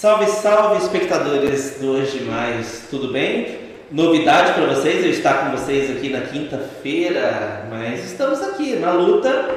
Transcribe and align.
Salve, 0.00 0.26
salve, 0.26 0.80
espectadores 0.80 1.78
do 1.80 1.90
Hoje 1.90 2.20
Mais, 2.20 2.84
tudo 2.88 3.08
bem? 3.08 3.58
Novidade 3.90 4.52
para 4.52 4.66
vocês, 4.66 5.04
eu 5.04 5.10
estar 5.10 5.44
com 5.44 5.56
vocês 5.56 5.90
aqui 5.90 6.08
na 6.08 6.20
quinta-feira, 6.20 7.66
mas 7.68 8.04
estamos 8.04 8.40
aqui 8.40 8.76
na 8.76 8.92
luta 8.92 9.56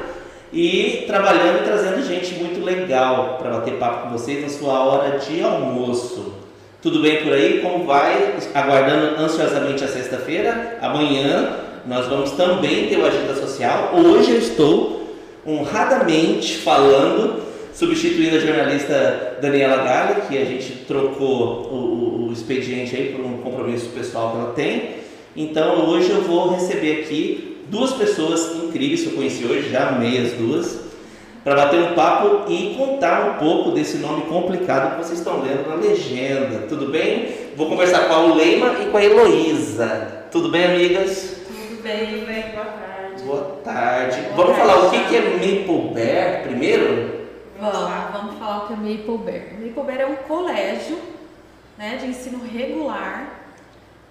e 0.52 1.04
trabalhando 1.06 1.60
e 1.60 1.64
trazendo 1.64 2.04
gente 2.04 2.34
muito 2.42 2.60
legal 2.60 3.38
para 3.40 3.52
bater 3.52 3.74
papo 3.74 4.08
com 4.08 4.18
vocês 4.18 4.42
na 4.42 4.48
sua 4.48 4.84
hora 4.84 5.16
de 5.16 5.40
almoço. 5.40 6.34
Tudo 6.82 6.98
bem 6.98 7.22
por 7.22 7.32
aí? 7.32 7.60
Como 7.60 7.86
vai? 7.86 8.34
Aguardando 8.52 9.22
ansiosamente 9.22 9.84
a 9.84 9.88
sexta-feira. 9.88 10.76
Amanhã 10.82 11.56
nós 11.86 12.08
vamos 12.08 12.32
também 12.32 12.88
ter 12.88 12.98
o 12.98 13.06
Agenda 13.06 13.36
Social. 13.36 13.92
Hoje 13.94 14.32
eu 14.32 14.38
estou 14.38 15.06
honradamente 15.46 16.58
falando 16.58 17.51
substituindo 17.72 18.36
a 18.36 18.40
jornalista 18.40 19.38
Daniela 19.40 19.78
Galli, 19.78 20.22
que 20.28 20.38
a 20.38 20.44
gente 20.44 20.84
trocou 20.86 21.68
o, 21.70 21.74
o, 21.74 22.28
o, 22.28 22.32
expediente 22.32 22.94
aí 22.94 23.12
por 23.12 23.24
um 23.24 23.38
compromisso 23.38 23.88
pessoal 23.90 24.30
que 24.30 24.36
ela 24.38 24.52
tem. 24.52 25.02
Então 25.34 25.88
hoje 25.88 26.10
eu 26.10 26.22
vou 26.22 26.50
receber 26.50 27.02
aqui 27.02 27.58
duas 27.68 27.92
pessoas 27.92 28.54
incríveis 28.56 29.02
que 29.02 29.08
eu 29.08 29.14
conheci 29.14 29.44
hoje, 29.44 29.70
já 29.70 29.88
amei 29.88 30.18
as 30.18 30.32
duas, 30.32 30.80
para 31.42 31.56
bater 31.56 31.80
um 31.80 31.94
papo 31.94 32.50
e 32.52 32.74
contar 32.76 33.30
um 33.30 33.44
pouco 33.44 33.70
desse 33.72 33.96
nome 33.96 34.22
complicado 34.22 34.96
que 34.96 35.04
vocês 35.04 35.18
estão 35.18 35.42
lendo 35.42 35.68
na 35.68 35.74
legenda. 35.74 36.66
Tudo 36.68 36.86
bem? 36.86 37.28
Vou 37.56 37.68
conversar 37.68 38.06
com 38.06 38.12
a 38.12 38.20
Uleima 38.26 38.76
e 38.82 38.90
com 38.90 38.96
a 38.96 39.04
Heloísa. 39.04 40.26
Tudo 40.30 40.50
bem, 40.50 40.66
amigas? 40.66 41.36
Tudo 41.46 41.82
bem, 41.82 42.24
bem, 42.24 42.44
boa 42.52 42.64
tarde. 42.64 43.22
Boa 43.24 43.60
tarde. 43.64 44.20
Boa 44.20 44.36
Vamos 44.36 44.56
tarde. 44.56 44.72
falar 44.72 44.86
o 44.86 44.90
que 44.90 45.16
é 45.16 45.20
Maple 45.20 45.94
Bear 45.94 46.42
primeiro? 46.42 47.21
Vamos, 47.62 48.12
vamos 48.12 48.38
falar 48.40 48.64
o 48.64 48.66
que 48.66 48.72
é 48.72 48.76
Maple 48.76 49.18
Bear. 49.18 49.52
Maple 49.52 49.82
Bear 49.84 50.00
é 50.00 50.06
um 50.06 50.16
colégio 50.16 50.98
né, 51.78 51.96
de 51.96 52.06
ensino 52.06 52.44
regular 52.44 53.38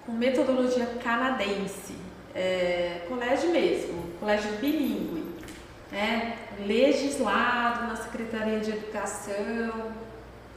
com 0.06 0.14
metodologia 0.14 0.86
canadense. 1.04 1.96
É, 2.34 3.02
colégio 3.10 3.50
mesmo, 3.50 4.06
colégio 4.22 4.50
bilíngue, 4.54 5.26
né, 5.92 6.38
legislado 6.66 7.88
na 7.88 7.98
Secretaria 7.98 8.62
de 8.62 8.72
Educação, 8.72 9.92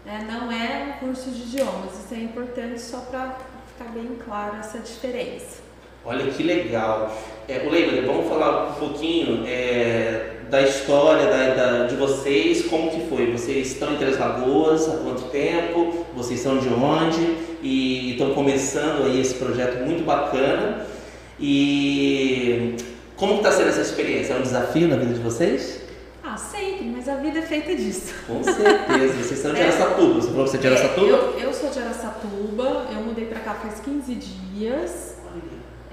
né, 0.04 0.24
não 0.30 0.52
é 0.52 0.94
um 0.94 1.06
curso 1.06 1.32
de 1.32 1.42
idiomas, 1.42 1.98
isso 1.98 2.14
é 2.14 2.18
importante 2.18 2.80
só 2.80 3.00
para 3.00 3.34
ficar 3.76 3.90
bem 3.90 4.16
claro 4.24 4.58
essa 4.60 4.78
diferença. 4.78 5.64
Olha 6.04 6.30
que 6.30 6.44
legal. 6.44 7.12
É, 7.48 7.58
Leila, 7.58 8.06
vamos 8.06 8.28
falar 8.28 8.68
um 8.68 8.74
pouquinho 8.74 9.44
é, 9.48 10.33
da 10.50 10.62
história 10.62 11.26
da, 11.26 11.54
da, 11.54 11.86
de 11.86 11.96
vocês, 11.96 12.66
como 12.66 12.90
que 12.90 13.08
foi? 13.08 13.30
Vocês 13.32 13.72
estão 13.72 13.92
em 13.94 13.96
Três 13.96 14.18
Lagoas 14.18 14.88
há 14.88 14.98
quanto 14.98 15.22
tempo? 15.30 16.06
Vocês 16.14 16.40
são 16.40 16.58
de 16.58 16.68
onde? 16.68 17.36
E 17.62 18.12
estão 18.12 18.34
começando 18.34 19.04
aí 19.04 19.20
esse 19.20 19.34
projeto 19.34 19.84
muito 19.84 20.04
bacana. 20.04 20.86
E 21.40 22.76
como 23.16 23.36
está 23.36 23.50
sendo 23.52 23.68
essa 23.68 23.80
experiência? 23.80 24.34
É 24.34 24.38
um 24.38 24.42
desafio 24.42 24.88
na 24.88 24.96
vida 24.96 25.14
de 25.14 25.20
vocês? 25.20 25.82
Ah, 26.22 26.36
sempre, 26.36 26.86
mas 26.86 27.08
a 27.08 27.16
vida 27.16 27.38
é 27.38 27.42
feita 27.42 27.74
disso. 27.74 28.14
Com 28.26 28.42
certeza. 28.42 29.12
Vocês 29.14 29.40
são 29.40 29.52
de 29.52 29.60
é. 29.60 29.64
Araçatuba. 29.64 30.14
Você 30.14 30.28
falou 30.28 30.44
que 30.44 30.50
você 30.50 30.56
é 30.56 30.60
de 30.60 30.66
Araçatuba? 30.66 31.06
Eu, 31.06 31.38
eu 31.38 31.52
sou 31.52 31.70
de 31.70 31.78
Araçatuba. 31.78 32.86
Eu 32.92 33.00
mudei 33.02 33.26
para 33.26 33.40
cá 33.40 33.54
faz 33.54 33.80
15 33.80 34.14
dias. 34.14 35.13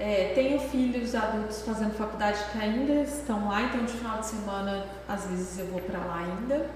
É, 0.04 0.32
tenho 0.34 0.58
filhos 0.58 1.14
adultos 1.14 1.62
fazendo 1.62 1.94
faculdade 1.94 2.42
que 2.50 2.58
ainda 2.58 3.02
estão 3.02 3.46
lá, 3.46 3.62
então 3.62 3.84
de 3.84 3.92
final 3.92 4.18
de 4.18 4.26
semana 4.26 4.84
às 5.08 5.26
vezes 5.26 5.60
eu 5.60 5.66
vou 5.66 5.80
para 5.80 6.00
lá 6.00 6.26
ainda. 6.26 6.68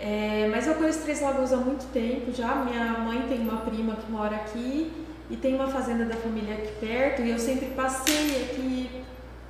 É, 0.00 0.48
mas 0.50 0.66
eu 0.66 0.74
conheço 0.74 1.02
Três 1.02 1.20
Lagoas 1.20 1.52
há 1.52 1.58
muito 1.58 1.92
tempo 1.92 2.32
já. 2.32 2.54
Minha 2.54 2.98
mãe 3.00 3.26
tem 3.28 3.40
uma 3.40 3.58
prima 3.58 3.96
que 3.96 4.10
mora 4.10 4.36
aqui 4.36 4.90
e 5.28 5.36
tem 5.36 5.54
uma 5.54 5.68
fazenda 5.68 6.06
da 6.06 6.14
família 6.14 6.54
aqui 6.54 6.72
perto 6.80 7.20
e 7.20 7.30
eu 7.30 7.38
sempre 7.38 7.66
passei 7.76 8.44
aqui 8.44 9.04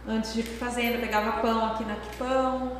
antes 0.08 0.34
de 0.34 0.40
ir 0.40 0.42
para 0.42 0.66
fazenda, 0.66 0.98
pegava 0.98 1.40
pão 1.40 1.64
aqui 1.64 1.84
na 1.84 1.94
Quipão, 1.94 2.72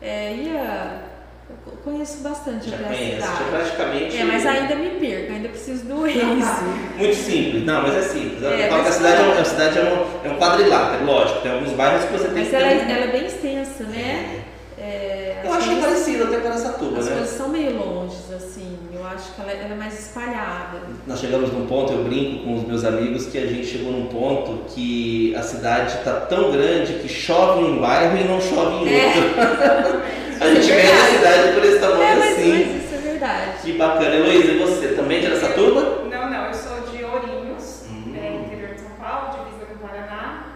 é, 0.00 0.36
ia 0.36 1.02
eu 1.50 1.72
conheço 1.84 2.22
bastante 2.22 2.70
já 2.70 2.76
até 2.76 2.84
conhece, 2.84 3.02
a 3.02 3.14
cidade. 3.14 3.38
Já 3.38 3.58
praticamente... 3.58 4.16
É, 4.16 4.24
mas 4.24 4.46
ainda 4.46 4.74
me 4.76 4.90
perco, 4.90 5.32
ainda 5.32 5.48
preciso 5.48 5.84
do 5.84 6.00
Waze. 6.00 6.64
Muito 6.96 7.14
simples, 7.16 7.64
não, 7.64 7.82
mas 7.82 7.94
é 7.94 8.02
simples. 8.02 8.42
É, 8.42 8.68
a 8.68 8.92
cidade, 8.92 9.22
é, 9.22 9.40
a 9.40 9.44
cidade 9.44 9.78
é, 9.78 9.82
um, 9.82 10.28
é 10.28 10.32
um 10.32 10.38
quadrilátero, 10.38 11.04
lógico, 11.04 11.40
tem 11.40 11.52
alguns 11.52 11.72
bairros 11.72 12.04
que 12.06 12.12
você 12.12 12.28
tem 12.28 12.38
mas 12.38 12.48
que 12.48 12.56
ela, 12.56 12.68
ter... 12.68 12.74
Mas 12.76 12.90
ela 12.90 13.04
é 13.04 13.12
bem 13.12 13.26
extensa, 13.26 13.84
né? 13.84 14.44
É, 14.78 15.42
eu 15.44 15.52
acho 15.52 15.66
coisas, 15.66 15.84
parecido 15.84 16.24
até 16.24 16.36
com 16.38 16.48
Aracatuba, 16.48 16.98
as 16.98 17.06
né? 17.06 17.12
As 17.12 17.18
coisas 17.18 17.36
são 17.36 17.48
meio 17.48 17.76
longe, 17.76 18.16
assim, 18.34 18.78
eu 18.92 19.06
acho 19.06 19.32
que 19.34 19.40
ela, 19.40 19.52
ela, 19.52 19.74
é 19.74 19.76
mais 19.76 19.98
espalhada. 19.98 20.78
Nós 21.06 21.20
chegamos 21.20 21.52
num 21.52 21.66
ponto, 21.66 21.92
eu 21.92 22.04
brinco 22.04 22.44
com 22.44 22.56
os 22.56 22.66
meus 22.66 22.84
amigos, 22.84 23.26
que 23.26 23.38
a 23.38 23.46
gente 23.46 23.66
chegou 23.66 23.92
num 23.92 24.06
ponto 24.06 24.64
que 24.74 25.34
a 25.36 25.42
cidade 25.42 25.98
está 25.98 26.20
tão 26.20 26.50
grande 26.50 26.94
que 26.94 27.08
chove 27.08 27.62
em 27.62 27.72
um 27.72 27.80
bairro 27.80 28.16
e 28.16 28.24
não 28.24 28.40
chove 28.40 28.84
em 28.84 28.94
é. 28.94 29.06
outro. 29.06 30.00
É. 30.00 30.14
A 30.40 30.54
gente 30.54 30.72
é 30.72 30.74
vê 30.74 30.90
a 30.90 31.06
cidade 31.06 31.52
por 31.52 31.64
esse 31.64 31.78
tamanho 31.78 32.02
é, 32.02 32.14
mas, 32.16 32.32
assim. 32.32 32.50
Mas 32.50 32.84
isso 32.84 32.94
é 32.94 32.98
verdade. 32.98 33.50
Que 33.62 33.72
bacana. 33.72 34.14
Heloísa, 34.16 34.52
e 34.52 34.58
você 34.58 34.88
também 34.88 35.20
de 35.20 35.26
Aracatuba? 35.28 35.80
Não, 36.10 36.30
não, 36.30 36.46
eu 36.46 36.54
sou 36.54 36.80
de 36.80 37.04
Ourinhos, 37.04 37.84
uhum. 37.88 38.14
é, 38.16 38.34
interior 38.34 38.74
de 38.74 38.80
São 38.80 38.90
Paulo, 38.90 39.30
divisa 39.30 39.66
com 39.66 39.74
o 39.74 39.88
Paraná, 39.88 40.46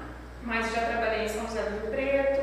mas 0.42 0.72
já 0.72 0.80
trabalhei 0.82 1.24
em 1.24 1.28
São 1.28 1.46
José 1.46 1.62
do 1.62 1.80
Rio 1.80 1.90
Preto. 1.90 2.40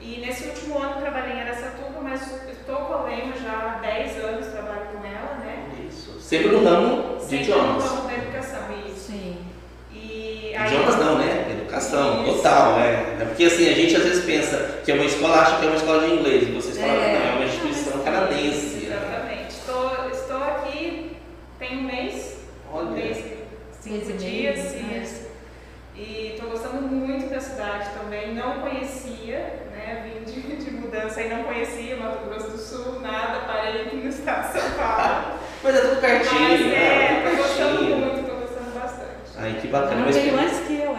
E 0.00 0.20
nesse 0.20 0.48
último 0.48 0.78
ano 0.82 1.00
trabalhei 1.00 1.36
em 1.36 1.40
Aracatuba, 1.42 2.00
mas 2.02 2.20
estou 2.50 2.76
com 2.76 2.94
a 2.94 3.02
Lema 3.04 3.32
já 3.42 3.78
há 3.78 3.80
10 3.80 4.24
anos, 4.24 4.46
trabalho 4.48 4.86
com 4.92 5.06
ela, 5.06 5.38
né? 5.44 5.66
Isso. 5.88 6.20
Sempre 6.20 6.48
no 6.48 6.64
ramo 6.64 7.16
de 7.16 7.22
Sempre 7.22 7.44
idiomas. 7.44 7.84
no 7.84 7.90
ramo 7.90 8.08
da 8.08 8.14
educação, 8.14 8.60
isso. 8.86 9.12
Sim. 9.12 9.36
E 9.92 10.54
Idiomas 10.54 10.96
não, 10.96 11.18
né? 11.18 11.46
Educação, 11.92 12.24
isso. 12.24 12.34
total, 12.36 12.80
é. 12.80 13.16
É 13.20 13.24
porque 13.26 13.44
assim, 13.44 13.68
a 13.68 13.74
gente 13.74 13.94
às 13.96 14.02
vezes 14.02 14.24
pensa 14.24 14.78
que 14.84 14.90
é 14.90 14.94
uma 14.94 15.04
escola, 15.04 15.40
acha 15.40 15.56
que 15.58 15.64
é 15.66 15.68
uma 15.68 15.76
escola 15.76 16.06
de 16.06 16.14
inglês, 16.14 16.42
e 16.48 16.52
vocês 16.52 16.78
falam, 16.78 16.94
É. 16.94 17.18
não, 17.18 17.26
é 17.32 17.34
uma 17.36 17.44
instituição 17.44 17.98
canadense. 18.02 18.86
Exatamente. 18.86 19.50
Estou, 19.50 20.08
estou 20.10 20.36
aqui 20.42 21.16
tem 21.58 21.78
um 21.78 21.82
mês, 21.82 22.38
um 22.74 22.84
mês, 22.90 23.18
cinco 23.80 24.10
e 24.10 24.12
dias, 24.14 24.72
né? 24.74 25.06
E 25.94 26.32
estou 26.34 26.50
gostando 26.50 26.80
muito 26.82 27.28
da 27.28 27.38
cidade 27.40 27.90
também. 28.00 28.34
Não 28.34 28.60
conhecia, 28.60 29.38
né? 29.72 30.02
Vim 30.06 30.24
de, 30.24 30.56
de 30.64 30.70
mudança 30.70 31.20
e 31.20 31.28
não 31.28 31.42
conhecia 31.44 31.96
Mato 31.98 32.24
Grosso 32.26 32.50
do 32.50 32.58
Sul, 32.58 33.00
nada. 33.00 33.40
Parei 33.46 33.82
aqui 33.82 33.96
no 33.96 34.08
estado 34.08 34.52
de 34.52 34.58
São 34.58 34.70
Paulo. 34.70 35.38
Mas 35.62 35.76
é 35.76 35.80
tudo 35.80 36.00
pertinho, 36.00 36.40
Mas 36.50 36.60
né? 36.66 36.74
é, 36.74 37.30
tô 37.30 37.36
gostando 37.36 37.82
muito, 37.84 38.26
tô 38.26 38.34
gostando 38.36 38.70
bastante. 38.80 39.30
Ai, 39.38 39.58
que 39.60 39.68
bacana. 39.68 40.04
Veio 40.06 40.08
experiência- 40.08 40.46
antes 40.48 40.66
que 40.66 40.80
eu. 40.80 40.91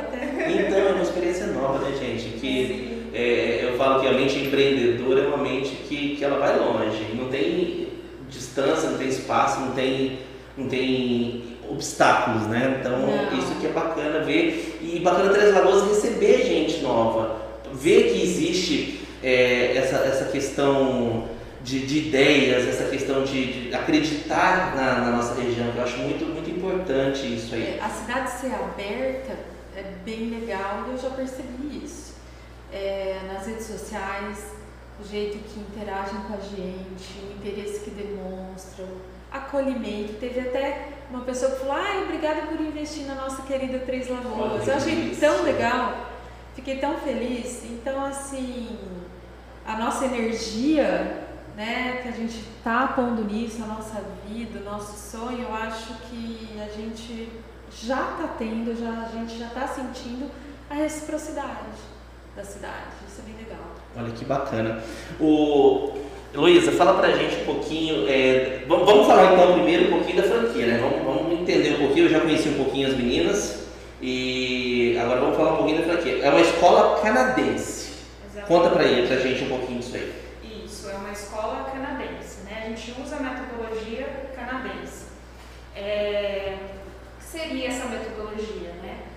Então, 0.52 0.78
é 0.78 0.92
uma 0.94 1.04
experiência 1.04 1.48
nova, 1.48 1.80
né, 1.80 1.96
gente? 1.98 2.38
Que 2.40 3.08
é, 3.14 3.70
eu 3.70 3.78
falo 3.78 4.02
que 4.02 4.08
a 4.08 4.14
mente 4.14 4.40
empreendedora 4.40 5.22
é 5.22 5.28
uma 5.28 5.38
mente 5.38 5.70
que, 5.88 6.16
que 6.16 6.24
ela 6.24 6.40
vai 6.40 6.58
longe. 6.58 7.14
Não 7.14 7.30
tem 7.30 7.88
distância, 8.30 8.90
não 8.90 8.98
tem 8.98 9.10
espaço, 9.10 9.60
não 9.60 9.72
tem, 9.72 10.20
não 10.58 10.68
tem 10.68 11.44
obstáculos, 11.70 12.48
né? 12.48 12.78
Então, 12.80 13.00
Não. 13.00 13.38
isso 13.38 13.56
que 13.60 13.68
é 13.68 13.70
bacana 13.70 14.20
ver. 14.20 14.80
E 14.82 15.00
bacana 15.00 15.32
Três 15.32 15.54
Lagoas 15.54 15.88
receber 15.90 16.44
gente 16.44 16.82
nova. 16.82 17.42
Ver 17.72 18.12
que 18.12 18.22
existe 18.22 19.00
é, 19.24 19.78
essa, 19.78 19.98
essa 19.98 20.26
questão 20.26 21.26
de, 21.64 21.80
de 21.86 22.08
ideias, 22.08 22.68
essa 22.68 22.90
questão 22.90 23.24
de, 23.24 23.70
de 23.70 23.76
acreditar 23.76 24.76
na, 24.76 25.06
na 25.06 25.12
nossa 25.18 25.40
região. 25.42 25.72
que 25.72 25.78
Eu 25.78 25.84
acho 25.84 25.98
muito, 25.98 26.26
muito 26.26 26.50
importante 26.50 27.26
isso 27.34 27.56
aí. 27.56 27.80
A 27.82 27.90
cidade 27.90 28.32
ser 28.32 28.54
aberta 28.54 29.54
é 29.76 29.94
bem 30.04 30.40
legal 30.40 30.86
e 30.88 30.92
eu 30.92 30.98
já 30.98 31.10
percebi 31.10 31.84
isso. 31.84 32.14
É, 32.72 33.20
nas 33.32 33.46
redes 33.46 33.68
sociais, 33.68 34.54
o 35.00 35.08
jeito 35.08 35.38
que 35.50 35.60
interagem 35.60 36.20
com 36.22 36.34
a 36.34 36.38
gente, 36.38 37.20
o 37.20 37.34
interesse 37.38 37.82
que 37.82 37.92
demonstram, 37.92 38.88
acolhimento. 39.32 40.14
Teve 40.20 40.40
até 40.40 40.90
uma 41.10 41.22
pessoa 41.22 41.52
que 41.52 41.60
falou: 41.60 41.74
ai, 41.74 42.04
obrigada 42.04 42.44
por 42.44 42.60
investir 42.60 43.06
na 43.06 43.16
nossa 43.16 43.42
querida 43.44 43.80
Três 43.80 44.10
Lagoas. 44.10 44.68
Eu 44.68 44.76
achei 44.76 45.16
tão 45.20 45.44
legal, 45.44 46.08
fiquei 46.56 46.78
tão 46.78 46.98
feliz. 46.98 47.64
Então, 47.66 48.04
assim, 48.06 48.78
a 49.66 49.78
nossa 49.78 50.06
energia, 50.06 51.28
né, 51.56 52.00
que 52.02 52.10
a 52.10 52.12
gente 52.12 52.44
tá 52.64 52.88
pondo 52.96 53.24
nisso, 53.24 53.64
a 53.64 53.68
nossa 53.68 54.04
vida, 54.28 54.60
o 54.60 54.64
nosso 54.64 55.12
sonho, 55.12 55.44
eu 55.44 55.54
acho 55.54 55.94
que 56.10 56.60
a 56.60 56.70
gente 56.70 57.30
já 57.82 57.98
tá 57.98 58.36
tendo, 58.38 58.78
já, 58.80 59.08
a 59.08 59.10
gente 59.18 59.38
já 59.38 59.48
tá 59.48 59.68
sentindo 59.68 60.30
a 60.70 60.76
reciprocidade 60.76 61.94
da 62.36 62.44
cidade. 62.44 62.88
Isso 63.08 63.22
é 63.22 63.32
bem 63.32 63.36
legal. 63.44 63.66
Olha 63.96 64.12
que 64.12 64.26
bacana. 64.26 64.84
O 65.20 65.94
Luísa, 66.34 66.72
fala 66.72 66.96
pra 66.96 67.12
gente 67.12 67.42
um 67.42 67.46
pouquinho. 67.46 68.10
é, 68.10 68.64
vamos, 68.68 69.06
falar 69.06 69.34
então 69.34 69.54
primeiro 69.54 69.88
um 69.88 69.98
pouquinho 70.00 70.22
da 70.22 70.28
franquia, 70.28 70.66
né? 70.66 70.80
Vamos, 70.80 71.04
vamos 71.04 71.40
entender 71.40 71.76
um 71.76 71.80
pouquinho. 71.80 72.06
Eu 72.08 72.10
já 72.10 72.22
conheci 72.22 72.50
um 72.50 72.64
pouquinho 72.64 72.88
as 72.88 72.96
meninas 72.96 73.68
e 74.02 74.98
agora 75.00 75.20
vamos 75.22 75.38
falar 75.38 75.54
um 75.54 75.58
pouquinho 75.58 75.80
da 75.80 75.94
franquia. 75.94 76.24
É 76.24 76.30
uma 76.30 76.42
escola 76.42 77.00
canadense. 77.02 77.94
Exatamente. 78.26 78.48
Conta 78.48 78.70
pra, 78.72 78.84
ele, 78.84 79.08
pra 79.08 79.18
gente 79.18 79.44
um 79.44 79.50
pouquinho 79.50 79.80
disso 79.80 79.96
aí. 79.96 80.14
Isso, 80.66 80.90
é 80.90 80.96
uma 80.96 81.12
escola 81.12 81.70
canadense, 81.72 82.42
né? 82.46 82.64
a 82.66 82.70
gente 82.70 82.96
usa 83.00 83.18
a 83.18 83.20
metodologia 83.20 84.08
canadense. 84.36 85.06
É, 85.76 86.58
seria 87.34 87.68
essa 87.68 87.86
metodologia? 87.86 88.74
Né? 88.84 89.08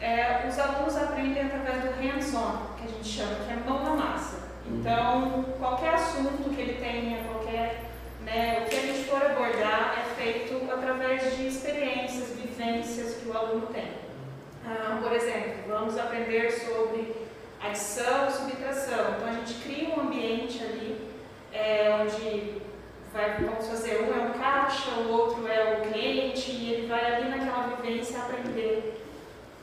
É, 0.00 0.46
os 0.46 0.58
alunos 0.58 0.96
aprendem 0.96 1.46
através 1.46 1.82
do 1.82 2.00
hands-on, 2.00 2.74
que 2.76 2.84
a 2.84 2.90
gente 2.90 3.08
chama, 3.08 3.34
que 3.46 3.52
é 3.52 3.56
mão 3.56 3.82
na 3.82 3.96
massa. 3.96 4.48
Então, 4.66 5.44
qualquer 5.58 5.94
assunto 5.94 6.50
que 6.54 6.60
ele 6.60 6.74
tenha, 6.74 7.24
qualquer, 7.24 7.84
né, 8.22 8.64
o 8.64 8.68
que 8.68 8.76
a 8.76 8.80
gente 8.80 9.08
for 9.08 9.22
abordar 9.22 9.98
é 9.98 10.22
feito 10.22 10.70
através 10.70 11.36
de 11.36 11.46
experiências, 11.46 12.36
vivências 12.36 13.14
que 13.14 13.28
o 13.28 13.36
aluno 13.36 13.66
tem. 13.68 13.92
Ah, 14.66 15.00
por 15.02 15.12
exemplo, 15.12 15.54
vamos 15.66 15.98
aprender 15.98 16.50
sobre 16.52 17.14
adição 17.62 18.30
subtração. 18.30 19.14
Então, 19.16 19.28
a 19.28 19.32
gente 19.32 19.54
cria 19.54 19.88
um 19.88 20.02
ambiente 20.02 20.62
ali 20.62 21.10
é, 21.50 21.98
onde 22.02 22.60
vai, 23.12 23.36
vamos 23.40 23.66
fazer, 23.66 24.02
um 24.02 24.14
é 24.14 24.28
o 24.28 24.38
caixa, 24.38 24.90
o 25.00 25.10
outro 25.10 25.46
é 25.46 25.78
o 25.78 25.90
cliente, 25.90 26.50
e 26.50 26.74
ele 26.74 26.86
vai 26.86 27.14
ali 27.14 27.28
naquela 27.28 27.76
vivência 27.76 28.18
aprender 28.18 29.02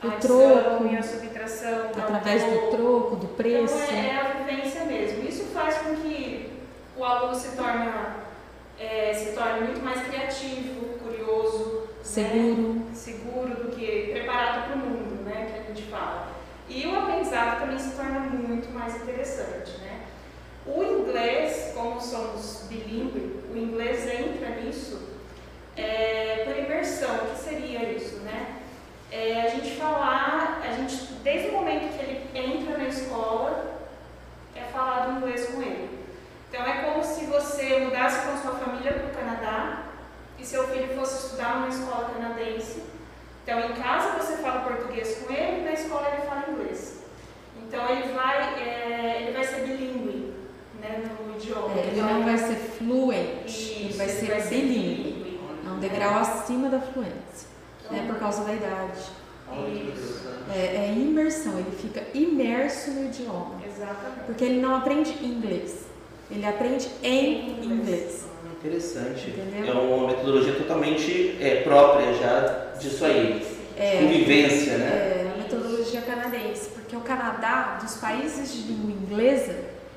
o 0.02 0.10
troco 0.12 0.86
e 0.86 0.96
a 0.96 1.02
subtração. 1.02 1.90
Através 1.96 2.44
do 2.44 2.70
troco, 2.70 3.16
do 3.16 3.28
preço. 3.28 3.74
Então, 3.74 3.96
é, 3.96 4.06
é, 4.06 4.20
a 4.20 4.44
vivência 4.44 4.84
mesmo. 4.84 5.28
Isso 5.28 5.44
faz 5.46 5.78
com 5.78 5.94
que 5.96 6.50
o 6.96 7.04
aluno 7.04 7.34
se 7.34 7.56
torne, 7.56 7.90
é, 8.78 9.12
se 9.14 9.32
torne 9.32 9.60
muito 9.60 9.82
mais 9.82 10.02
criativo, 10.06 10.98
curioso, 10.98 11.80
né? 11.80 12.02
seguro. 12.02 12.74
Né? 12.74 12.86
Seguro 12.94 13.54
do 13.54 13.70
que 13.70 14.10
preparado 14.12 14.66
para 14.66 14.76
o 14.76 14.78
mundo, 14.78 15.24
né? 15.24 15.50
Que 15.52 15.58
a 15.58 15.74
gente 15.74 15.90
fala. 15.90 16.28
E 16.68 16.86
o 16.86 16.98
aprendizado 16.98 17.60
também 17.60 17.78
se 17.78 17.96
torna 17.96 18.20
muito 18.20 18.72
mais 18.72 18.96
interessante? 18.96 19.75
O 20.66 20.82
inglês, 20.82 21.72
como 21.74 22.00
somos 22.00 22.64
bilíngue, 22.68 23.40
o 23.52 23.56
inglês 23.56 24.06
entra 24.06 24.50
nisso 24.60 25.00
é, 25.76 26.42
por 26.44 26.56
imersão. 26.56 27.14
O 27.16 27.34
que 27.34 27.38
seria 27.38 27.92
isso, 27.92 28.16
né? 28.18 28.56
é 29.10 29.42
a 29.42 29.48
gente 29.48 29.76
falar, 29.76 30.60
a 30.64 30.72
gente, 30.72 30.96
desde 31.22 31.48
o 31.48 31.52
momento 31.52 31.96
que 31.96 32.04
ele 32.04 32.30
entra 32.34 32.78
na 32.78 32.88
escola, 32.88 33.78
é 34.54 34.62
falado 34.72 35.16
inglês 35.16 35.46
com 35.46 35.62
ele. 35.62 36.06
Então 36.48 36.64
é 36.64 36.82
como 36.82 37.04
se 37.04 37.26
você 37.26 37.80
mudasse 37.80 38.26
com 38.26 38.36
sua 38.38 38.58
família 38.58 38.92
para 38.92 39.06
o 39.06 39.14
Canadá 39.14 39.84
e 40.38 40.44
seu 40.44 40.66
filho 40.68 40.94
fosse 40.94 41.26
estudar 41.26 41.56
numa 41.56 41.68
escola 41.68 42.10
canadense. 42.10 42.82
Então 43.42 43.60
em 43.60 43.74
casa 43.74 44.18
você 44.18 44.36
fala 44.38 44.62
português 44.62 45.18
com 45.18 45.32
ele, 45.32 45.64
na 45.64 45.72
escola 45.72 46.08
ele 46.12 46.26
fala 46.26 46.46
inglês. 46.50 47.02
Então 47.62 47.88
ele 47.88 48.12
vai, 48.12 48.62
é, 48.62 49.22
ele 49.22 49.32
vai 49.32 49.44
ser 49.44 49.60
bilíngue 49.66 50.34
né, 50.80 51.02
no 51.04 51.36
idioma. 51.36 51.78
É, 51.78 51.86
ele 51.86 52.02
não 52.02 52.24
vai 52.24 52.38
ser 52.38 52.54
fluente, 52.54 53.46
Isso, 53.46 53.72
ele 53.72 53.92
vai 53.94 54.08
ser, 54.08 54.26
vai 54.26 54.40
ser 54.40 54.56
bilíngue. 54.62 55.16
Degrau 55.98 56.20
acima 56.20 56.68
da 56.68 56.80
fluência 56.80 57.56
né, 57.90 58.04
por 58.06 58.18
causa 58.18 58.44
da 58.44 58.54
idade. 58.54 59.00
É, 60.52 60.58
é, 60.58 60.94
imersão, 60.96 61.58
ele 61.58 61.70
fica 61.80 62.02
imerso 62.14 62.90
no 62.90 63.06
idioma. 63.06 63.60
Exatamente. 63.64 64.24
Porque 64.26 64.44
ele 64.44 64.60
não 64.60 64.74
aprende 64.74 65.12
inglês, 65.24 65.86
ele 66.30 66.44
aprende 66.44 66.88
em 67.02 67.62
inglês. 67.64 68.26
Interessante. 68.58 69.30
Entendeu? 69.30 69.68
É 69.68 69.78
uma 69.78 70.08
metodologia 70.08 70.54
totalmente 70.54 71.36
é, 71.40 71.62
própria 71.62 72.12
já 72.14 72.72
disso 72.78 73.04
aí. 73.04 73.46
É, 73.76 73.98
Convivência, 74.00 74.78
né? 74.78 74.86
É, 74.86 75.32
a 75.34 75.42
metodologia 75.42 76.00
canadense, 76.00 76.70
porque 76.70 76.96
o 76.96 77.00
Canadá, 77.00 77.78
dos 77.82 77.96
países 77.96 78.52
de 78.52 78.72
língua 78.72 78.90
inglesa, 78.90 79.54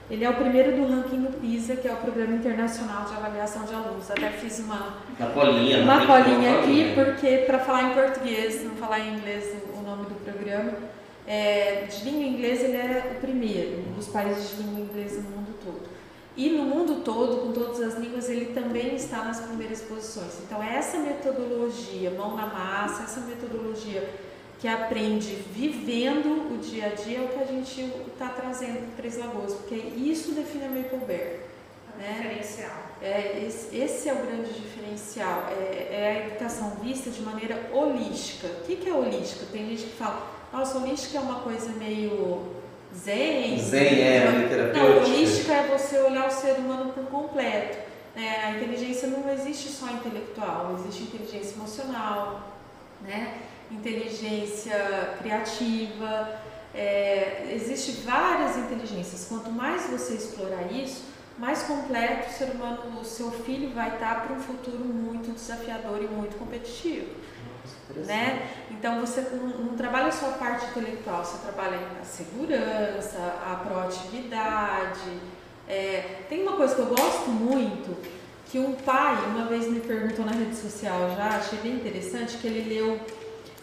ele 0.09 0.23
é 0.23 0.29
o 0.29 0.33
primeiro 0.33 0.75
do 0.75 0.87
ranking 0.87 1.21
do 1.21 1.39
PISA, 1.39 1.75
que 1.75 1.87
é 1.87 1.93
o 1.93 1.97
Programa 1.97 2.35
Internacional 2.35 3.05
de 3.05 3.13
Avaliação 3.13 3.63
de 3.63 3.73
Alunos. 3.73 4.09
Até 4.09 4.31
fiz 4.31 4.57
uma, 4.59 4.97
uma 5.19 5.29
colinha, 5.29 5.83
uma 5.83 6.05
colinha 6.07 6.59
aqui, 6.59 6.93
porque 6.95 7.43
para 7.45 7.59
falar 7.59 7.91
em 7.91 7.93
português, 7.93 8.63
não 8.63 8.71
falar 8.71 8.99
em 8.99 9.15
inglês 9.15 9.53
o 9.77 9.81
nome 9.81 10.05
do 10.05 10.15
programa, 10.23 10.73
é, 11.27 11.85
de 11.85 12.05
língua 12.05 12.23
inglesa 12.23 12.63
ele 12.63 12.77
é 12.77 13.11
o 13.15 13.21
primeiro 13.21 13.83
dos 13.95 14.07
países 14.07 14.49
de 14.49 14.63
língua 14.63 14.79
inglesa 14.79 15.21
no 15.21 15.29
mundo 15.29 15.53
todo. 15.63 15.99
E 16.35 16.49
no 16.49 16.63
mundo 16.63 17.03
todo, 17.03 17.41
com 17.41 17.51
todas 17.51 17.79
as 17.81 17.99
línguas, 17.99 18.29
ele 18.29 18.47
também 18.53 18.95
está 18.95 19.25
nas 19.25 19.41
primeiras 19.41 19.81
posições. 19.81 20.39
Então, 20.43 20.63
essa 20.63 20.97
metodologia, 20.97 22.11
mão 22.11 22.35
na 22.35 22.47
massa, 22.47 23.03
essa 23.03 23.19
metodologia 23.19 24.09
que 24.59 24.67
aprende 24.67 25.35
vivendo 25.53 26.53
o 26.53 26.57
dia 26.57 26.87
a 26.87 26.89
dia 26.89 27.19
é 27.19 27.21
o 27.21 27.29
que 27.29 27.41
a 27.41 27.45
gente 27.45 27.81
está 28.11 28.27
trazendo 28.27 28.85
para 28.87 28.97
Três 28.97 29.17
Lagoas, 29.17 29.53
porque 29.53 29.75
isso 29.75 30.33
define 30.33 30.65
a 30.65 30.69
Maple 30.69 30.99
Bear. 31.07 31.49
É 31.97 32.01
né? 32.01 32.13
diferencial. 32.17 32.71
É, 33.01 33.43
esse, 33.45 33.75
esse, 33.75 34.09
é 34.09 34.13
o 34.13 34.17
grande 34.17 34.53
diferencial, 34.53 35.45
é, 35.49 35.87
é, 35.91 36.07
a 36.07 36.27
educação 36.27 36.71
vista 36.81 37.09
de 37.09 37.21
maneira 37.21 37.69
holística. 37.73 38.47
O 38.47 38.65
que, 38.65 38.75
que 38.75 38.89
é 38.89 38.93
holística? 38.93 39.45
Tem 39.51 39.65
gente 39.69 39.83
que 39.83 39.95
fala, 39.95 40.27
nossa, 40.51 40.77
holística 40.77 41.17
é 41.17 41.21
uma 41.21 41.39
coisa 41.39 41.69
meio 41.73 42.53
zen. 42.93 43.57
Zen 43.57 44.01
é, 44.01 44.31
né? 44.31 44.73
Não, 44.73 44.97
holística 44.97 45.53
é 45.53 45.67
você 45.67 45.99
olhar 45.99 46.27
o 46.27 46.31
ser 46.31 46.53
humano 46.53 46.91
por 46.91 47.05
completo. 47.05 47.77
É, 48.15 48.45
a 48.45 48.51
inteligência 48.51 49.07
não 49.07 49.31
existe 49.31 49.69
só 49.69 49.87
intelectual, 49.87 50.75
existe 50.79 51.03
inteligência 51.03 51.55
emocional, 51.55 52.57
né? 53.01 53.37
Inteligência 53.71 55.15
criativa, 55.19 56.39
é, 56.73 57.51
existe 57.53 58.01
várias 58.01 58.57
inteligências. 58.57 59.25
Quanto 59.27 59.49
mais 59.49 59.87
você 59.89 60.13
explorar 60.13 60.71
isso, 60.71 61.03
mais 61.37 61.63
completo 61.63 62.29
o 62.29 62.33
ser 62.33 62.51
humano, 62.51 62.99
o 62.99 63.05
seu 63.05 63.31
filho 63.31 63.73
vai 63.73 63.93
estar 63.93 64.25
para 64.25 64.35
um 64.35 64.39
futuro 64.39 64.83
muito 64.83 65.31
desafiador 65.31 66.03
e 66.03 66.07
muito 66.07 66.37
competitivo. 66.37 67.07
né? 67.95 68.49
Então 68.69 68.99
você 68.99 69.21
não, 69.21 69.47
não, 69.47 69.75
trabalha 69.75 70.11
só 70.11 70.29
a 70.29 70.33
parte 70.33 70.65
intelectual, 70.67 71.23
você 71.23 71.37
trabalha 71.39 71.79
a 72.01 72.05
segurança, 72.05 73.17
a 73.45 73.55
proatividade. 73.55 75.19
É, 75.67 76.23
tem 76.27 76.43
uma 76.43 76.57
coisa 76.57 76.75
que 76.75 76.81
eu 76.81 76.87
gosto 76.87 77.29
muito, 77.29 77.95
que 78.45 78.59
um 78.59 78.73
pai 78.73 79.15
uma 79.27 79.45
vez 79.45 79.67
me 79.67 79.79
perguntou 79.79 80.25
na 80.25 80.31
rede 80.31 80.55
social 80.55 81.15
já, 81.15 81.37
achei 81.37 81.59
bem 81.59 81.75
interessante, 81.75 82.37
que 82.37 82.47
ele 82.47 82.73
leu 82.73 82.99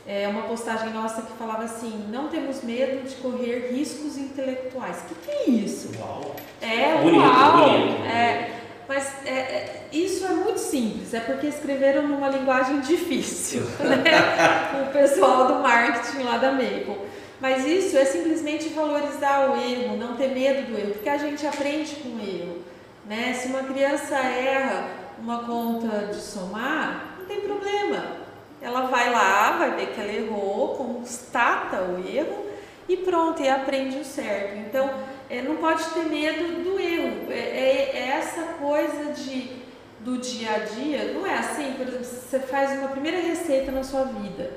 é, 0.07 0.29
uma 0.29 0.43
postagem 0.43 0.91
nossa 0.93 1.23
que 1.23 1.33
falava 1.33 1.65
assim: 1.65 2.07
não 2.11 2.29
temos 2.29 2.63
medo 2.63 3.07
de 3.07 3.17
correr 3.17 3.73
riscos 3.73 4.17
intelectuais. 4.17 4.99
O 4.99 5.15
que, 5.15 5.15
que 5.15 5.31
é 5.31 5.51
isso? 5.51 5.91
Uau! 5.99 6.37
É, 6.61 6.97
bonito, 7.03 7.23
uau! 7.23 7.59
Bonito. 7.59 8.05
É, 8.05 8.51
mas 8.89 9.13
é, 9.27 9.31
é, 9.31 9.89
isso 9.93 10.25
é 10.25 10.31
muito 10.31 10.61
simples, 10.61 11.13
é 11.13 11.19
porque 11.19 11.49
escreveram 11.49 12.07
numa 12.07 12.29
linguagem 12.29 12.81
difícil, 12.81 13.63
né? 13.81 14.89
o 14.89 14.93
pessoal 14.93 15.49
do 15.49 15.55
marketing 15.55 16.23
lá 16.23 16.39
da 16.39 16.53
Maple. 16.53 16.97
Mas 17.41 17.67
isso 17.67 17.99
é 17.99 18.05
simplesmente 18.05 18.71
valorizar 18.71 19.51
o 19.51 19.61
erro, 19.61 19.97
não 19.97 20.17
ter 20.17 20.29
medo 20.29 20.71
do 20.71 20.79
erro, 20.79 20.93
porque 20.93 21.09
a 21.09 21.19
gente 21.19 21.47
aprende 21.47 21.97
com 21.97 22.09
o 22.11 22.21
erro. 22.21 22.59
Né? 23.05 23.35
Se 23.35 23.49
uma 23.49 23.63
criança 23.65 24.17
erra 24.17 24.89
uma 25.19 25.45
conta 25.45 26.07
de 26.07 26.17
somar, 26.17 27.17
não 27.19 27.27
tem 27.27 27.41
problema 27.41 28.26
ela 28.67 28.89
vai 28.89 29.13
lá, 29.13 29.53
vai 29.53 29.77
ver 29.77 29.87
que 29.93 30.01
ela 30.01 30.13
errou, 30.13 30.75
constata 30.75 31.83
o 31.83 32.05
erro 32.05 32.47
e 32.89 32.97
pronto, 32.97 33.41
e 33.41 33.49
aprende 33.49 33.99
o 33.99 34.05
certo. 34.05 34.57
Então, 34.57 34.93
é, 35.31 35.41
não 35.41 35.57
pode 35.57 35.85
ter 35.91 36.05
medo 36.07 36.65
do 36.65 36.81
erro. 36.81 37.31
É, 37.31 37.35
é, 37.35 37.91
é, 37.95 38.09
essa 38.19 38.43
coisa 38.55 39.13
de, 39.13 39.63
do 40.01 40.19
dia 40.19 40.51
a 40.53 40.59
dia, 40.59 41.13
não 41.13 41.25
é 41.25 41.39
assim, 41.39 41.75
por 41.75 41.87
exemplo, 41.87 42.05
você 42.05 42.41
faz 42.41 42.77
uma 42.81 42.89
primeira 42.89 43.21
receita 43.21 43.71
na 43.71 43.85
sua 43.85 44.03
vida. 44.03 44.51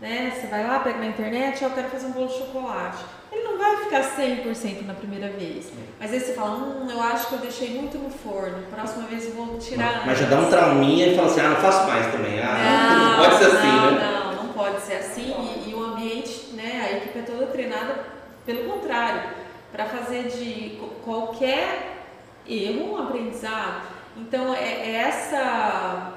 Né? 0.00 0.32
Você 0.34 0.48
vai 0.48 0.66
lá, 0.66 0.80
pega 0.80 0.98
na 0.98 1.06
internet, 1.06 1.62
eu 1.62 1.70
quero 1.70 1.88
fazer 1.88 2.06
um 2.06 2.12
bolo 2.12 2.26
de 2.26 2.34
chocolate 2.34 3.04
ele 3.36 3.44
não 3.44 3.58
vai 3.58 3.76
ficar 3.76 4.02
100% 4.16 4.86
na 4.86 4.94
primeira 4.94 5.28
vez. 5.28 5.70
Mas 6.00 6.12
aí 6.12 6.20
você 6.20 6.32
fala, 6.32 6.56
hum, 6.56 6.88
eu 6.90 7.00
acho 7.02 7.28
que 7.28 7.34
eu 7.34 7.38
deixei 7.40 7.70
muito 7.70 7.98
no 7.98 8.10
forno, 8.10 8.62
próxima 8.70 9.06
vez 9.06 9.26
eu 9.26 9.32
vou 9.32 9.58
tirar. 9.58 9.98
Mas, 9.98 10.06
mas 10.06 10.18
já 10.18 10.26
dá 10.26 10.40
um 10.40 10.48
trauminha 10.48 11.08
e 11.08 11.16
fala 11.16 11.28
assim, 11.28 11.40
ah, 11.40 11.48
não 11.50 11.56
faço 11.56 11.86
mais 11.86 12.06
também. 12.12 12.40
Ah, 12.40 12.96
não, 12.98 13.10
não 13.16 13.24
pode 13.24 13.38
ser 13.38 13.44
assim, 13.46 13.66
não, 13.66 13.90
né? 13.92 14.22
Não, 14.36 14.42
não 14.44 14.52
pode 14.52 14.80
ser 14.80 14.94
assim. 14.94 15.34
E, 15.66 15.70
e, 15.70 15.74
o 15.74 15.84
ambiente, 15.84 16.54
né, 16.54 16.88
a 16.90 16.96
equipe 16.96 17.18
é 17.18 17.22
toda 17.22 17.46
treinada 17.46 18.16
pelo 18.44 18.70
contrário, 18.70 19.30
para 19.72 19.86
fazer 19.86 20.28
de 20.28 20.78
qualquer 21.04 21.96
erro 22.46 22.92
um 22.92 23.02
aprendizado. 23.02 23.82
Então, 24.16 24.54
é, 24.54 24.64
é 24.64 24.94
essa 24.94 26.14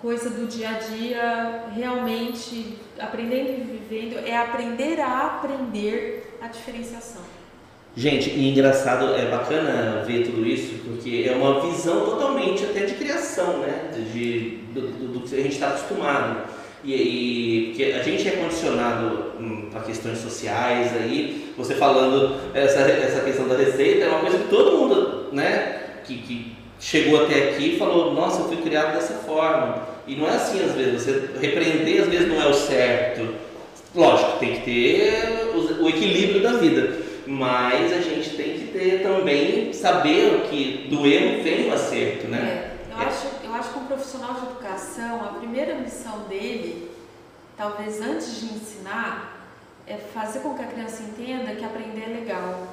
coisa 0.00 0.30
do 0.30 0.46
dia 0.46 0.68
a 0.68 0.72
dia, 0.72 1.64
realmente 1.74 2.78
aprendendo 2.98 3.50
e 3.50 3.78
vivendo, 3.78 4.18
é 4.26 4.36
aprender 4.36 5.00
a 5.00 5.26
aprender 5.26 6.33
a 6.44 6.48
diferenciação. 6.48 7.22
Gente, 7.96 8.28
e 8.30 8.50
engraçado, 8.50 9.14
é 9.14 9.30
bacana 9.30 10.02
ver 10.04 10.24
tudo 10.24 10.44
isso, 10.44 10.74
porque 10.84 11.26
é 11.28 11.32
uma 11.32 11.60
visão 11.60 12.04
totalmente 12.04 12.64
até 12.64 12.84
de 12.84 12.94
criação, 12.94 13.58
né? 13.58 13.90
De, 14.12 14.58
do, 14.74 14.80
do, 15.08 15.20
que 15.20 15.34
a 15.34 15.42
gente 15.42 15.54
está 15.54 15.68
acostumado. 15.68 16.42
E, 16.82 16.92
e 16.92 17.66
porque 17.68 17.84
a 17.84 18.02
gente 18.02 18.28
é 18.28 18.32
condicionado 18.32 19.32
hum, 19.40 19.68
para 19.70 19.80
questões 19.82 20.18
sociais 20.18 20.92
aí, 20.94 21.54
você 21.56 21.76
falando 21.76 22.36
essa, 22.52 22.80
essa 22.80 23.20
questão 23.20 23.48
da 23.48 23.56
receita, 23.56 24.04
é 24.04 24.08
uma 24.08 24.20
coisa 24.20 24.38
que 24.38 24.48
todo 24.48 24.76
mundo, 24.76 25.28
né? 25.32 25.80
Que, 26.04 26.18
que 26.18 26.52
chegou 26.80 27.24
até 27.24 27.50
aqui 27.50 27.78
falou, 27.78 28.12
nossa, 28.12 28.42
eu 28.42 28.48
fui 28.48 28.58
criado 28.58 28.92
dessa 28.92 29.14
forma. 29.14 29.86
E 30.06 30.16
não 30.16 30.26
é 30.28 30.32
assim 30.32 30.62
às 30.62 30.72
vezes, 30.72 31.02
você 31.02 31.30
repreender 31.40 32.02
às 32.02 32.08
vezes 32.08 32.28
não 32.28 32.42
é 32.42 32.46
o 32.46 32.52
certo. 32.52 33.43
Lógico, 33.94 34.38
tem 34.38 34.56
que 34.56 34.64
ter 34.64 35.54
o 35.80 35.88
equilíbrio 35.88 36.42
da 36.42 36.54
vida, 36.54 36.98
mas 37.26 37.92
a 37.92 38.00
gente 38.00 38.30
tem 38.36 38.58
que 38.58 38.66
ter 38.72 39.02
também, 39.02 39.72
saber 39.72 40.48
que 40.50 40.88
do 40.88 41.06
erro 41.06 41.42
vem 41.42 41.68
o 41.68 41.72
acerto, 41.72 42.26
né? 42.26 42.38
É, 42.88 42.92
eu, 42.92 43.00
é. 43.00 43.04
Acho, 43.06 43.26
eu 43.44 43.54
acho 43.54 43.72
que 43.72 43.78
um 43.78 43.86
profissional 43.86 44.34
de 44.34 44.46
educação, 44.46 45.24
a 45.24 45.38
primeira 45.38 45.76
missão 45.76 46.20
dele, 46.28 46.90
talvez 47.56 48.00
antes 48.00 48.40
de 48.40 48.46
ensinar, 48.46 49.48
é 49.86 49.96
fazer 49.96 50.40
com 50.40 50.54
que 50.54 50.62
a 50.62 50.66
criança 50.66 51.02
entenda 51.02 51.54
que 51.54 51.64
aprender 51.64 52.02
é 52.02 52.18
legal. 52.20 52.66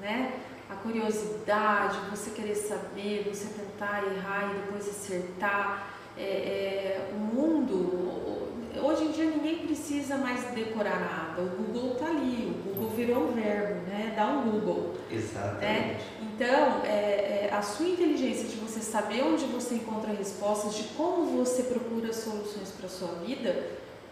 Né? 0.00 0.32
a 0.70 0.76
curiosidade, 0.76 1.98
você 2.10 2.30
querer 2.30 2.54
saber, 2.54 3.28
você 3.28 3.46
tentar 3.46 4.04
errar 4.04 4.52
e 4.52 4.60
depois 4.60 4.88
acertar. 4.88 5.88
É, 6.16 6.22
é, 6.22 7.10
o 7.12 7.18
mundo, 7.18 8.39
hoje 8.82 9.04
em 9.04 9.12
dia 9.12 9.24
ninguém 9.26 9.58
precisa 9.58 10.16
mais 10.16 10.44
decorar 10.52 11.00
nada, 11.00 11.42
o 11.42 11.48
Google 11.48 11.92
está 11.92 12.06
ali, 12.06 12.46
o 12.46 12.68
Google 12.68 12.90
virou 12.90 13.28
um 13.28 13.32
verbo, 13.32 13.80
né? 13.88 14.12
Dá 14.16 14.26
um 14.28 14.50
Google. 14.50 14.94
Exatamente. 15.10 15.64
Né? 15.64 16.00
Então, 16.22 16.82
é, 16.84 17.48
é, 17.48 17.50
a 17.52 17.62
sua 17.62 17.86
inteligência 17.86 18.48
de 18.48 18.56
você 18.56 18.80
saber 18.80 19.22
onde 19.22 19.44
você 19.46 19.74
encontra 19.74 20.12
respostas, 20.12 20.74
de 20.74 20.84
como 20.94 21.44
você 21.44 21.64
procura 21.64 22.12
soluções 22.12 22.70
para 22.70 22.86
a 22.86 22.90
sua 22.90 23.08
vida, 23.26 23.50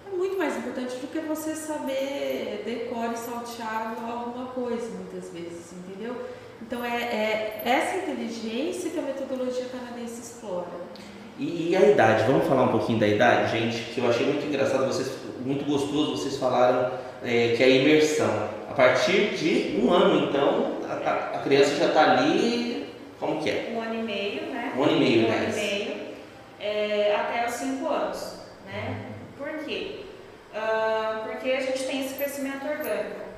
é 0.06 0.16
muito 0.16 0.36
mais 0.38 0.56
importante 0.56 0.96
do 0.96 1.06
que 1.06 1.20
você 1.20 1.54
saber 1.54 2.62
decorar 2.64 3.12
e 3.12 3.16
saltear 3.16 3.96
alguma 4.10 4.46
coisa, 4.46 4.88
muitas 4.90 5.30
vezes, 5.30 5.72
entendeu? 5.72 6.16
Então 6.60 6.84
é, 6.84 7.02
é 7.02 7.62
essa 7.64 7.96
inteligência 7.98 8.90
que 8.90 8.98
a 8.98 9.02
metodologia 9.02 9.66
canadense 9.66 10.20
explora. 10.20 10.68
E, 11.38 11.70
e, 11.70 11.76
a 11.76 11.82
idade? 11.82 12.24
Vamos 12.24 12.48
falar 12.48 12.64
um 12.64 12.68
pouquinho 12.68 12.98
da 12.98 13.06
idade, 13.06 13.58
gente, 13.58 13.92
que 13.92 14.00
eu 14.00 14.10
achei 14.10 14.26
muito 14.26 14.44
engraçado, 14.44 14.86
vocês, 14.86 15.08
muito 15.40 15.64
gostoso, 15.64 16.16
vocês 16.16 16.36
falaram 16.36 16.90
é, 17.22 17.54
que 17.56 17.62
é 17.62 17.66
a 17.66 17.68
imersão. 17.68 18.48
A 18.68 18.74
partir 18.74 19.36
de 19.36 19.80
um 19.80 19.92
ano, 19.92 20.28
então, 20.28 20.78
a, 20.88 21.36
a 21.36 21.38
criança 21.38 21.76
já 21.76 21.86
está 21.86 22.12
ali, 22.12 22.92
como 23.20 23.40
que 23.40 23.50
é? 23.50 23.72
Um 23.72 23.80
ano 23.80 23.94
e 23.94 24.02
meio, 24.02 24.42
né? 24.46 24.72
Um 24.76 24.82
ano 24.82 24.96
e 24.96 24.98
meio, 24.98 25.26
um 25.26 25.28
né? 25.28 25.36
Um 25.36 25.42
ano 25.42 25.50
e 25.50 25.60
meio, 25.60 25.96
é, 26.60 27.14
até 27.14 27.46
os 27.46 27.54
cinco 27.54 27.88
anos, 27.88 28.40
né? 28.66 29.06
Por 29.36 29.64
quê? 29.64 30.00
Uh, 30.52 31.28
porque 31.28 31.52
a 31.52 31.60
gente 31.60 31.84
tem 31.84 32.04
esse 32.04 32.14
crescimento 32.14 32.66
orgânico 32.66 33.28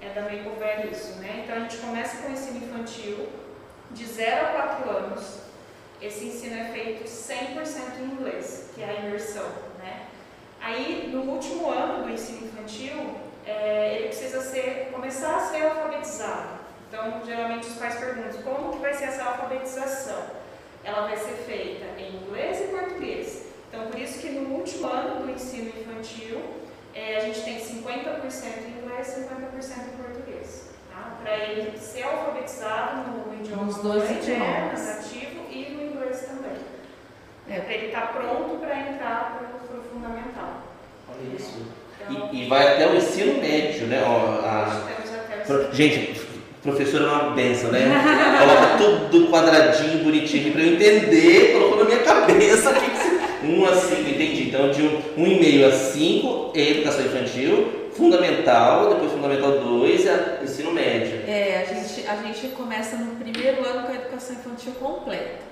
é 0.00 0.08
da 0.10 0.22
Makeover 0.22 0.88
isso, 0.92 1.18
né? 1.18 1.42
Então 1.44 1.56
a 1.56 1.60
gente 1.60 1.78
começa 1.78 2.18
com 2.18 2.28
o 2.28 2.32
ensino 2.32 2.58
infantil, 2.58 3.28
de 3.90 4.04
0 4.04 4.46
a 4.46 4.50
4 4.50 4.90
anos. 4.90 5.47
Esse 6.00 6.26
ensino 6.26 6.56
é 6.56 6.64
feito 6.72 7.04
100% 7.04 8.00
em 8.00 8.04
inglês, 8.04 8.70
que 8.74 8.82
é 8.82 8.88
a 8.88 8.94
imersão, 9.06 9.48
né? 9.78 10.06
Aí, 10.60 11.10
no 11.12 11.22
último 11.22 11.70
ano 11.70 12.04
do 12.04 12.10
ensino 12.10 12.46
infantil, 12.46 13.16
é, 13.46 13.96
ele 13.96 14.08
precisa 14.08 14.40
ser, 14.40 14.90
começar 14.92 15.36
a 15.36 15.40
ser 15.40 15.62
alfabetizado. 15.62 16.58
Então, 16.88 17.22
geralmente 17.24 17.66
os 17.66 17.74
pais 17.74 17.96
perguntam, 17.96 18.42
como 18.42 18.72
que 18.72 18.78
vai 18.78 18.94
ser 18.94 19.04
essa 19.04 19.24
alfabetização? 19.24 20.22
Ela 20.84 21.06
vai 21.06 21.16
ser 21.16 21.34
feita 21.46 21.84
em 22.00 22.16
inglês 22.16 22.60
e 22.60 22.64
português. 22.68 23.42
Então, 23.68 23.86
por 23.88 23.98
isso 23.98 24.20
que 24.20 24.30
no 24.30 24.54
último 24.54 24.86
ano 24.86 25.26
do 25.26 25.30
ensino 25.30 25.68
infantil, 25.68 26.40
é, 26.94 27.16
a 27.16 27.20
gente 27.20 27.42
tem 27.42 27.58
50% 27.58 28.22
em 28.66 28.82
inglês 28.82 29.16
e 29.16 29.20
50% 29.20 29.94
em 29.94 30.02
português. 30.02 30.70
Tá? 30.90 31.18
Para 31.22 31.36
ele 31.36 31.78
ser 31.78 32.02
alfabetizado 32.04 33.10
no 33.10 33.34
idioma 33.34 33.64
Nos 33.64 33.78
dois 33.78 34.08
né, 34.08 34.18
idiomas 34.18 35.12
e 35.50 35.70
no 35.70 35.82
inglês 35.84 36.22
também. 36.22 36.56
É. 37.50 37.60
Para 37.60 37.74
ele 37.74 37.86
estar 37.86 38.00
tá 38.00 38.06
pronto 38.08 38.58
para 38.60 38.78
entrar 38.78 39.38
para 39.38 39.78
o 39.78 39.82
fundamental. 39.82 40.62
Olha 41.08 41.36
isso. 41.36 41.62
Então, 42.08 42.30
e, 42.32 42.44
e, 42.44 42.48
vai 42.48 42.74
até 42.74 42.86
o 42.88 42.96
ensino 42.96 43.40
médio, 43.40 43.86
né? 43.86 44.02
Ó, 44.06 44.44
a... 44.44 44.88
Gente, 45.72 46.20
professor 46.62 47.02
é 47.02 47.06
uma 47.06 47.30
benção, 47.30 47.70
né? 47.70 47.86
Coloca 48.38 48.76
tudo 48.76 49.30
quadradinho, 49.30 50.04
bonitinho 50.04 50.52
para 50.52 50.62
eu 50.62 50.74
entender, 50.74 51.52
colocou 51.54 51.78
na 51.78 51.84
minha 51.84 52.02
cabeça 52.02 52.70
o 52.70 52.74
que, 52.74 52.90
que 52.90 53.46
1 53.46 53.64
a 53.64 53.74
5, 53.74 54.00
entendi. 54.02 54.48
Então, 54.48 54.70
de 54.70 54.82
1, 54.82 55.00
1,5 55.16 55.66
a 55.66 55.72
5 55.72 56.52
é 56.54 56.70
educação 56.70 57.06
infantil, 57.06 57.90
fundamental, 57.92 58.90
depois 58.90 59.12
fundamental 59.12 59.52
2 59.58 60.06
é 60.06 60.40
ensino 60.42 60.72
médio. 60.72 61.20
É, 61.26 61.66
a 61.66 61.74
gente, 61.74 62.06
a 62.06 62.16
gente 62.16 62.48
começa 62.48 62.96
no 62.96 63.16
primeiro 63.16 63.64
ano 63.66 63.86
com 63.86 63.92
a 63.92 63.94
educação 63.94 64.36
infantil 64.36 64.72
completa. 64.72 65.48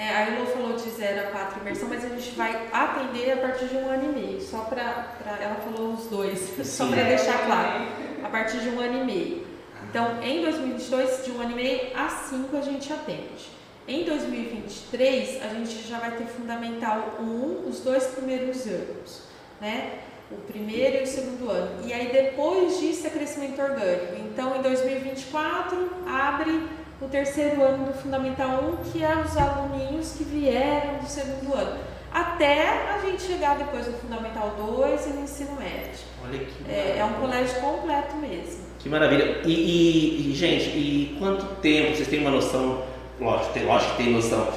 É, 0.00 0.08
a 0.16 0.20
Elo 0.28 0.46
falou 0.46 0.72
de 0.72 0.88
0 0.88 1.20
a 1.20 1.24
4 1.24 1.60
imersão, 1.60 1.86
mas 1.90 2.02
a 2.02 2.08
gente 2.08 2.30
vai 2.30 2.68
atender 2.72 3.32
a 3.32 3.36
partir 3.36 3.66
de 3.66 3.76
um 3.76 3.86
ano 3.86 4.10
e 4.10 4.18
meio, 4.18 4.40
só 4.40 4.60
para. 4.60 5.14
Ela 5.38 5.56
falou 5.56 5.92
os 5.92 6.06
dois, 6.06 6.38
Sim. 6.56 6.64
só 6.64 6.86
para 6.86 7.02
deixar 7.02 7.44
claro. 7.44 7.84
A 8.24 8.28
partir 8.30 8.60
de 8.60 8.70
um 8.70 8.80
ano 8.80 9.02
e 9.02 9.04
meio. 9.04 9.46
Então, 9.90 10.22
em 10.22 10.40
2022, 10.40 11.26
de 11.26 11.32
um 11.32 11.42
ano 11.42 11.50
e 11.50 11.54
meio 11.54 11.80
a 11.94 12.08
5 12.08 12.56
a 12.56 12.62
gente 12.62 12.90
atende. 12.90 13.50
Em 13.86 14.04
2023, 14.04 15.42
a 15.42 15.48
gente 15.48 15.86
já 15.86 15.98
vai 15.98 16.12
ter 16.12 16.24
Fundamental 16.24 17.16
1, 17.20 17.68
os 17.68 17.80
dois 17.80 18.06
primeiros 18.06 18.66
anos, 18.66 19.24
né? 19.60 19.98
O 20.30 20.36
primeiro 20.36 20.96
e 20.96 21.02
o 21.02 21.06
segundo 21.06 21.50
ano. 21.50 21.86
E 21.86 21.92
aí 21.92 22.10
depois 22.10 22.80
disso 22.80 23.06
é 23.06 23.10
crescimento 23.10 23.60
orgânico. 23.60 24.16
Então, 24.16 24.56
em 24.56 24.62
2024, 24.62 25.90
abre 26.06 26.68
o 27.00 27.08
terceiro 27.08 27.62
ano 27.62 27.86
do 27.86 27.94
Fundamental 27.94 28.62
1, 28.82 28.90
que 28.90 29.02
é 29.02 29.16
os 29.16 29.36
aluninhos 29.36 30.12
que 30.12 30.24
vieram 30.24 30.98
do 30.98 31.06
segundo 31.06 31.54
ano. 31.54 31.80
Até 32.12 32.92
a 32.92 32.98
gente 33.04 33.22
chegar 33.22 33.56
depois 33.56 33.86
no 33.86 33.92
Fundamental 33.94 34.54
2 34.58 35.06
e 35.06 35.08
no 35.10 35.22
ensino 35.22 35.52
médio. 35.56 36.00
Olha 36.24 36.38
que 36.38 36.70
é, 36.70 36.98
é 36.98 37.04
um 37.04 37.14
colégio 37.14 37.60
completo 37.60 38.16
mesmo. 38.16 38.64
Que 38.78 38.88
maravilha. 38.88 39.42
E, 39.44 39.52
e, 39.52 40.30
e, 40.30 40.34
gente, 40.34 40.70
e 40.70 41.16
quanto 41.18 41.46
tempo, 41.60 41.94
vocês 41.94 42.08
têm 42.08 42.20
uma 42.20 42.30
noção 42.30 42.82
lógico, 43.20 43.52
tem, 43.52 43.64
lógico 43.64 43.96
que 43.96 44.02
tem 44.02 44.12
noção 44.12 44.48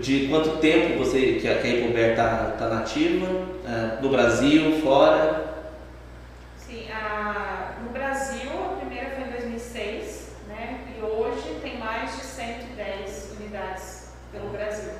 de 0.00 0.28
quanto 0.28 0.56
tempo 0.58 0.98
você 0.98 1.34
que 1.34 1.48
a 1.48 1.56
Cape 1.56 1.92
está 1.94 2.54
tá 2.58 2.68
nativa, 2.68 3.26
uh, 3.26 4.02
no 4.02 4.08
Brasil, 4.08 4.80
fora? 4.80 5.52
Sim, 6.56 6.86
a, 6.90 7.74
no 7.84 7.90
Brasil 7.90 8.50
a 8.50 8.76
primeira 8.78 9.10
foi 9.10 9.24
em 9.24 9.30
2006, 9.30 10.30
né? 10.48 10.80
E 10.96 11.02
hoje 11.02 11.58
tem 11.62 11.78
mais 11.78 12.16
de 12.16 12.22
110 12.22 13.36
unidades 13.38 14.12
pelo 14.30 14.48
Brasil. 14.48 14.92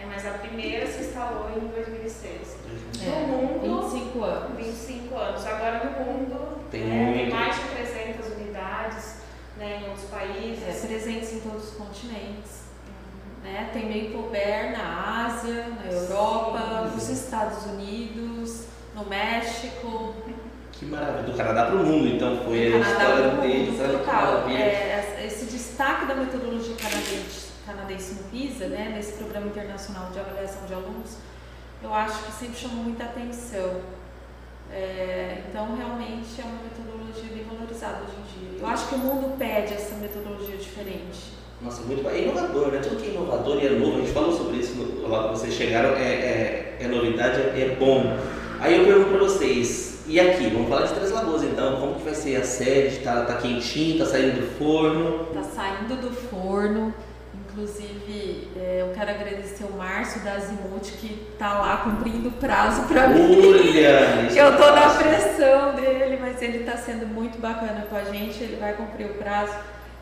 É, 0.00 0.06
mas 0.06 0.26
a 0.26 0.30
primeira 0.30 0.86
se 0.86 1.04
instalou 1.30 1.50
em 1.56 1.68
2006. 1.68 2.56
É, 3.02 3.26
no 3.26 3.36
mundo, 3.36 3.90
25 3.90 4.24
anos. 4.24 4.56
25 4.56 5.16
anos. 5.16 5.46
Agora 5.46 5.84
no 5.84 6.04
mundo 6.04 6.60
tem, 6.70 6.84
né, 6.84 7.12
tem 7.14 7.30
mais 7.30 7.56
de 7.56 7.62
300 7.68 8.26
unidades 8.36 9.14
né, 9.56 9.82
em 9.82 9.88
outros 9.88 10.06
países. 10.10 10.84
É, 10.84 10.86
presentes 10.86 11.32
em 11.32 11.40
todos 11.40 11.70
os 11.70 11.76
continentes. 11.76 12.60
Né? 13.42 13.70
Tem 13.72 13.84
Maple 13.84 14.30
Bear 14.30 14.72
na 14.72 15.26
Ásia, 15.26 15.68
na 15.68 15.90
Europa, 15.90 16.90
nos 16.94 17.08
Estados 17.08 17.64
Unidos, 17.66 18.66
no 18.94 19.06
México. 19.06 20.14
Que 20.72 20.84
maravilha. 20.84 21.22
Do 21.22 21.36
Canadá 21.36 21.66
para 21.66 21.76
o 21.76 21.86
mundo, 21.86 22.06
então, 22.08 22.44
foi 22.44 22.74
a 22.74 22.78
história 22.78 23.28
deles. 23.40 23.78
Total. 23.78 24.48
É, 24.48 25.24
esse 25.26 25.46
destaque 25.46 26.06
da 26.06 26.14
metodologia 26.14 26.74
canadense, 26.76 27.49
canadense 27.70 28.14
no 28.14 28.24
PISA, 28.30 28.66
né, 28.66 28.92
nesse 28.94 29.12
programa 29.12 29.46
internacional 29.46 30.10
de 30.10 30.18
avaliação 30.18 30.66
de 30.66 30.74
alunos, 30.74 31.16
eu 31.82 31.94
acho 31.94 32.24
que 32.24 32.32
sempre 32.32 32.56
chamou 32.56 32.84
muita 32.84 33.04
atenção. 33.04 33.80
É, 34.72 35.42
então, 35.48 35.76
realmente 35.76 36.40
é 36.40 36.44
uma 36.44 36.62
metodologia 36.62 37.34
bem 37.34 37.44
valorizada 37.44 38.02
hoje 38.04 38.14
em 38.18 38.40
dia. 38.40 38.60
Eu 38.60 38.66
acho 38.66 38.88
que 38.88 38.94
o 38.94 38.98
mundo 38.98 39.36
pede 39.38 39.74
essa 39.74 39.94
metodologia 39.96 40.56
diferente. 40.56 41.40
Nossa, 41.60 41.82
muito 41.82 42.08
É 42.08 42.22
inovador, 42.22 42.68
né? 42.68 42.78
Tudo 42.78 42.96
que 42.96 43.08
é 43.08 43.14
inovador 43.14 43.62
e 43.62 43.66
é 43.66 43.70
novo, 43.70 43.96
a 43.96 44.00
gente 44.00 44.12
falou 44.12 44.32
sobre 44.32 44.58
isso 44.58 44.74
no, 44.74 45.08
lá 45.08 45.24
que 45.24 45.38
vocês 45.38 45.54
chegaram, 45.54 45.90
é, 45.90 46.02
é, 46.02 46.76
é 46.80 46.88
novidade, 46.88 47.40
é, 47.40 47.72
é, 47.72 47.76
bom. 47.78 48.16
Aí 48.60 48.78
eu 48.78 48.84
pergunto 48.84 49.10
para 49.10 49.18
vocês, 49.18 50.04
e 50.06 50.20
aqui? 50.20 50.48
Vamos 50.48 50.68
falar 50.68 50.86
de 50.86 50.94
Três 50.94 51.10
Lagoas 51.10 51.42
então, 51.42 51.80
como 51.80 51.94
que 51.96 52.04
vai 52.04 52.14
ser 52.14 52.36
a 52.36 52.44
sede? 52.44 52.98
Tá, 52.98 53.24
tá 53.24 53.34
quentinho, 53.34 53.98
tá 53.98 54.06
saindo 54.06 54.40
do 54.40 54.58
forno? 54.58 55.24
Tá 55.32 55.42
saindo 55.42 56.00
do 56.00 56.10
forno. 56.10 56.94
Inclusive, 57.34 58.48
é, 58.56 58.78
eu 58.80 58.92
quero 58.94 59.10
agradecer 59.10 59.64
o 59.64 59.72
Márcio 59.76 60.20
da 60.22 60.34
Azimuth 60.34 60.92
que 61.00 61.34
tá 61.38 61.58
lá 61.58 61.76
cumprindo 61.78 62.28
o 62.28 62.32
prazo 62.32 62.82
para 62.82 63.08
mim. 63.08 63.40
Olha! 63.48 64.30
eu 64.34 64.56
tô 64.56 64.72
na 64.72 64.90
pressão 64.90 65.74
dele, 65.74 66.18
mas 66.20 66.40
ele 66.42 66.64
tá 66.64 66.76
sendo 66.76 67.06
muito 67.06 67.38
bacana 67.38 67.86
com 67.88 67.96
a 67.96 68.04
gente, 68.04 68.42
ele 68.42 68.56
vai 68.56 68.74
cumprir 68.74 69.06
o 69.06 69.14
prazo. 69.14 69.52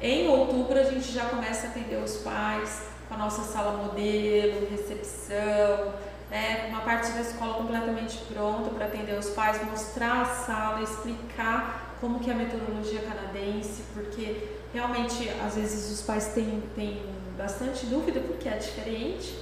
Em 0.00 0.28
outubro 0.28 0.78
a 0.78 0.84
gente 0.84 1.10
já 1.10 1.24
começa 1.24 1.66
a 1.66 1.70
atender 1.70 1.96
os 1.96 2.18
pais 2.18 2.86
com 3.08 3.14
a 3.14 3.18
nossa 3.18 3.42
sala 3.42 3.82
modelo, 3.82 4.68
recepção, 4.70 5.94
né, 6.30 6.66
uma 6.68 6.80
parte 6.80 7.10
da 7.12 7.20
escola 7.20 7.54
completamente 7.54 8.18
pronta 8.32 8.70
para 8.70 8.84
atender 8.84 9.18
os 9.18 9.30
pais, 9.30 9.60
mostrar 9.64 10.22
a 10.22 10.24
sala, 10.26 10.82
explicar 10.82 11.96
como 12.00 12.20
que 12.20 12.30
é 12.30 12.34
a 12.34 12.36
metodologia 12.36 13.00
canadense, 13.00 13.82
porque 13.94 14.48
realmente 14.72 15.28
às 15.44 15.54
vezes 15.56 15.90
os 15.90 16.02
pais 16.02 16.28
têm, 16.28 16.62
têm 16.76 17.02
bastante 17.38 17.86
dúvida 17.86 18.20
porque 18.20 18.48
é 18.48 18.56
diferente, 18.56 19.38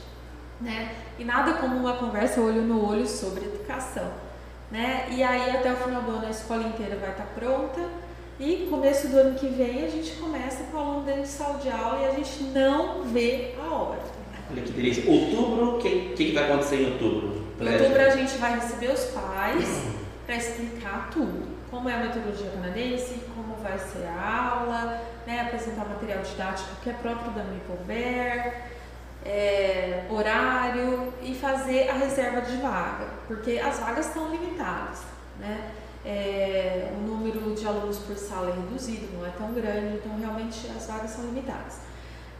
né? 0.60 0.94
E 1.18 1.24
nada 1.24 1.54
como 1.54 1.76
uma 1.76 1.94
conversa 1.94 2.40
olho 2.40 2.60
no 2.60 2.86
olho 2.86 3.06
sobre 3.06 3.46
educação, 3.46 4.12
né? 4.70 5.06
E 5.10 5.22
aí 5.22 5.56
até 5.56 5.72
o 5.72 5.76
final 5.76 6.02
do 6.02 6.10
ano 6.12 6.26
a 6.26 6.30
escola 6.30 6.62
inteira 6.64 6.96
vai 6.96 7.10
estar 7.10 7.26
pronta 7.34 7.80
e 8.38 8.66
começo 8.68 9.08
do 9.08 9.16
ano 9.16 9.38
que 9.38 9.46
vem 9.46 9.82
a 9.84 9.88
gente 9.88 10.12
começa 10.16 10.64
com 10.64 10.76
o 10.76 10.80
aluno 10.80 11.04
dentro 11.04 11.22
de 11.22 11.28
sala 11.28 11.58
de 11.58 11.70
aula 11.70 12.02
e 12.02 12.04
a 12.04 12.12
gente 12.12 12.42
não 12.44 13.02
vê 13.04 13.54
a 13.58 13.74
hora. 13.74 14.00
Olha 14.50 14.62
que 14.62 14.72
delícia. 14.72 15.10
Outubro, 15.10 15.76
o 15.76 15.78
que, 15.78 16.12
que 16.14 16.32
vai 16.32 16.44
acontecer 16.44 16.82
em 16.82 16.92
outubro? 16.92 17.46
Em 17.58 17.72
outubro 17.72 18.02
a 18.02 18.10
gente 18.10 18.36
vai 18.36 18.54
receber 18.54 18.92
os 18.92 19.04
pais 19.06 19.82
para 20.26 20.36
explicar 20.36 21.08
tudo. 21.10 21.56
Como 21.70 21.88
é 21.88 21.94
a 21.94 21.98
metodologia 21.98 22.50
canadense, 22.50 23.20
como 23.34 23.56
vai 23.56 23.78
ser 23.78 24.06
a 24.06 24.50
aula, 24.50 25.02
né, 25.26 25.40
apresentar 25.40 25.84
material 25.86 26.22
didático 26.22 26.76
que 26.82 26.90
é 26.90 26.92
próprio 26.92 27.32
da 27.32 27.42
Maple 27.42 27.76
é, 29.24 30.04
horário 30.08 31.12
e 31.20 31.34
fazer 31.34 31.90
a 31.90 31.94
reserva 31.94 32.42
de 32.42 32.56
vaga, 32.58 33.08
porque 33.26 33.58
as 33.58 33.80
vagas 33.80 34.06
estão 34.06 34.30
limitadas. 34.30 35.00
Né? 35.40 35.72
É, 36.04 36.92
o 36.96 37.00
número 37.00 37.52
de 37.54 37.66
alunos 37.66 37.98
por 37.98 38.16
sala 38.16 38.50
é 38.50 38.54
reduzido, 38.54 39.08
não 39.18 39.26
é 39.26 39.30
tão 39.30 39.52
grande, 39.52 39.96
então 39.96 40.16
realmente 40.18 40.70
as 40.76 40.86
vagas 40.86 41.10
são 41.10 41.24
limitadas. 41.24 41.80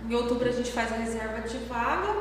Em 0.09 0.15
outubro 0.15 0.49
a 0.49 0.53
gente 0.53 0.71
faz 0.71 0.93
a 0.93 0.97
reserva 0.97 1.41
de 1.41 1.59
vaga 1.65 2.15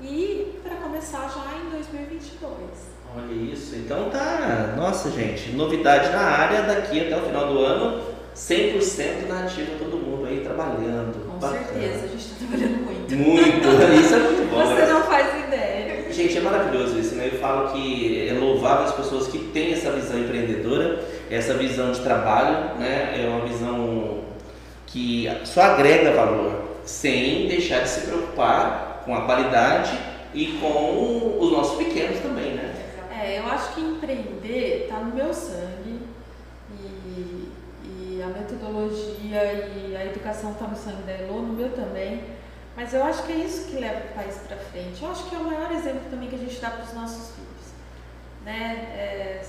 e 0.00 0.58
para 0.62 0.76
começar 0.76 1.28
já 1.28 1.56
em 1.56 1.70
2022. 1.70 3.00
Olha 3.16 3.32
isso, 3.32 3.76
então 3.76 4.08
tá, 4.10 4.74
nossa 4.76 5.10
gente, 5.10 5.52
novidade 5.52 6.10
na 6.10 6.20
área 6.20 6.62
daqui 6.62 7.00
até 7.00 7.16
o 7.16 7.26
final 7.26 7.52
do 7.52 7.58
ano, 7.58 8.09
100% 8.40 9.28
na 9.28 9.44
ativa 9.44 9.72
todo 9.78 9.98
mundo 9.98 10.26
aí 10.26 10.40
trabalhando. 10.40 11.26
Com 11.26 11.38
bacana. 11.38 11.62
certeza, 11.62 12.04
a 12.04 12.08
gente 12.08 12.20
está 12.20 12.36
trabalhando 12.38 12.84
muito. 12.84 13.14
Muito, 13.14 13.68
isso 14.00 14.14
é 14.14 14.18
muito 14.18 14.50
bom. 14.50 14.66
Você 14.66 14.86
não 14.86 15.02
faz 15.02 15.46
ideia. 15.46 16.10
Gente, 16.10 16.38
é 16.38 16.40
maravilhoso 16.40 16.98
isso, 16.98 17.14
né? 17.16 17.28
Eu 17.32 17.38
falo 17.38 17.72
que 17.72 18.28
é 18.28 18.32
louvável 18.32 18.84
as 18.84 18.94
pessoas 18.94 19.28
que 19.28 19.38
têm 19.38 19.72
essa 19.72 19.92
visão 19.92 20.18
empreendedora, 20.18 21.04
essa 21.30 21.54
visão 21.54 21.92
de 21.92 22.00
trabalho, 22.00 22.78
né? 22.78 23.14
É 23.22 23.28
uma 23.28 23.46
visão 23.46 24.24
que 24.86 25.28
só 25.44 25.60
agrega 25.60 26.12
valor 26.12 26.78
sem 26.84 27.46
deixar 27.46 27.80
de 27.80 27.90
se 27.90 28.00
preocupar 28.06 29.02
com 29.04 29.14
a 29.14 29.20
qualidade 29.26 29.96
e 30.34 30.46
com 30.60 31.36
os 31.38 31.52
nossos 31.52 31.76
pequenos 31.76 32.18
também, 32.20 32.54
né? 32.54 32.74
É, 33.22 33.38
eu 33.38 33.46
acho 33.46 33.74
que 33.74 33.80
empreender 33.82 34.84
está 34.84 34.98
no 35.00 35.14
meu 35.14 35.32
sangue 35.34 35.79
metodologia 38.30 39.42
e 39.76 39.96
a 39.96 40.06
educação 40.06 40.52
está 40.52 40.66
no 40.66 40.76
sangue 40.76 41.02
da 41.02 41.12
Elo, 41.12 41.42
no 41.42 41.52
meu 41.52 41.70
também. 41.70 42.24
Mas 42.76 42.94
eu 42.94 43.02
acho 43.04 43.24
que 43.24 43.32
é 43.32 43.36
isso 43.36 43.68
que 43.68 43.78
leva 43.78 44.00
o 44.10 44.14
país 44.14 44.36
para 44.46 44.56
frente. 44.56 45.02
Eu 45.02 45.10
acho 45.10 45.28
que 45.28 45.34
é 45.34 45.38
o 45.38 45.44
maior 45.44 45.70
exemplo 45.72 46.02
também 46.10 46.28
que 46.28 46.36
a 46.36 46.38
gente 46.38 46.60
dá 46.60 46.70
para 46.70 46.84
os 46.84 46.92
nossos 46.94 47.34
filhos. 47.34 47.50
Né? 48.44 48.88
É, 48.96 49.42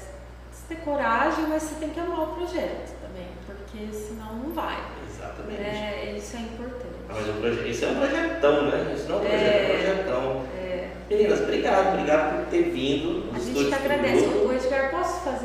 você 0.52 0.76
ter 0.76 0.82
coragem, 0.82 1.46
mas 1.48 1.64
você 1.64 1.76
tem 1.76 1.90
que 1.90 2.00
amar 2.00 2.24
o 2.24 2.36
projeto 2.36 2.94
também, 3.02 3.28
porque 3.46 3.94
senão 3.96 4.36
não 4.36 4.52
vai. 4.52 4.78
Exatamente. 5.10 5.62
É, 5.62 6.14
isso 6.18 6.36
é 6.36 6.40
importante. 6.42 6.96
Ah, 7.10 7.14
mas 7.14 7.30
o 7.30 7.34
proje... 7.34 7.70
isso 7.70 7.86
é 7.86 7.88
um 7.90 7.96
projetão, 7.96 8.70
né? 8.70 8.94
Isso 8.96 9.08
não 9.08 9.16
é 9.16 9.20
um 9.20 9.22
projeto, 9.22 9.44
é, 9.44 9.64
um 9.64 9.80
projetão. 9.80 10.46
É. 10.58 10.90
Meninas, 11.10 11.42
obrigado, 11.42 11.94
obrigado 11.94 12.38
por 12.38 12.50
ter 12.50 12.64
vindo. 12.64 13.30
A 13.36 13.40
gente 13.40 13.66
que 13.66 13.74
agradece. 13.74 14.26
O 14.26 14.54
Edgar, 14.54 14.92
posso 14.92 15.24
fazer. 15.26 15.41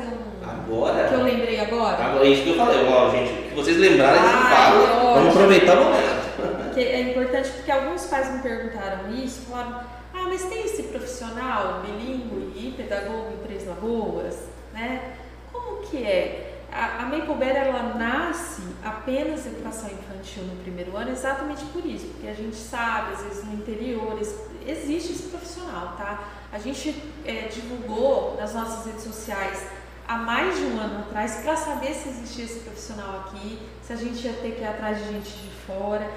Agora? 0.67 1.07
Que 1.07 1.13
eu 1.13 1.23
lembrei 1.23 1.59
agora? 1.61 2.03
Agora, 2.03 2.25
é 2.25 2.29
isso 2.29 2.43
que 2.43 2.49
eu 2.49 2.55
falei, 2.57 2.85
ó, 2.85 3.09
gente, 3.09 3.49
que 3.49 3.55
vocês 3.55 3.77
lembrarem, 3.77 4.19
vocês 4.19 4.33
falam. 4.33 5.13
Vamos 5.13 5.35
aproveitar 5.35 5.77
o 5.77 5.83
momento. 5.85 6.77
É 6.77 7.01
importante 7.01 7.49
porque 7.51 7.71
alguns 7.71 8.05
pais 8.05 8.31
me 8.33 8.39
perguntaram 8.39 9.11
isso, 9.13 9.47
falaram, 9.49 9.79
ah, 10.13 10.23
mas 10.27 10.43
tem 10.43 10.63
esse 10.63 10.83
profissional 10.83 11.81
bilíngue 11.81 12.53
e 12.55 12.73
pedagogo 12.75 13.29
em 13.33 13.47
Três 13.47 13.65
Lagoas, 13.65 14.35
né? 14.73 15.13
Como 15.51 15.81
que 15.83 16.03
é? 16.03 16.47
a, 16.71 17.03
a 17.03 17.05
Maple 17.05 17.35
Bear, 17.35 17.55
ela 17.55 17.95
nasce 17.95 18.61
apenas 18.83 19.45
educação 19.45 19.89
infantil 19.89 20.43
no 20.43 20.55
primeiro 20.57 20.95
ano 20.95 21.11
exatamente 21.11 21.65
por 21.65 21.85
isso, 21.85 22.07
porque 22.07 22.27
a 22.27 22.33
gente 22.33 22.55
sabe, 22.55 23.13
às 23.13 23.23
vezes 23.23 23.43
no 23.45 23.53
interior, 23.53 24.19
existe 24.65 25.13
esse 25.13 25.23
profissional, 25.23 25.95
tá? 25.97 26.27
A 26.51 26.59
gente 26.59 27.01
é, 27.25 27.47
divulgou 27.47 28.35
nas 28.39 28.53
nossas 28.53 28.85
redes 28.85 29.03
sociais 29.03 29.67
há 30.07 30.17
mais 30.17 30.57
de 30.57 30.63
um 30.63 30.79
ano 30.79 30.99
atrás 30.99 31.41
para 31.43 31.55
saber 31.55 31.93
se 31.93 32.09
existia 32.09 32.45
esse 32.45 32.59
profissional 32.59 33.25
aqui, 33.25 33.59
se 33.83 33.93
a 33.93 33.95
gente 33.95 34.25
ia 34.25 34.33
ter 34.33 34.51
que 34.51 34.61
ir 34.61 34.67
atrás 34.67 34.97
de 34.99 35.11
gente 35.11 35.29
de 35.29 35.49
fora. 35.65 36.09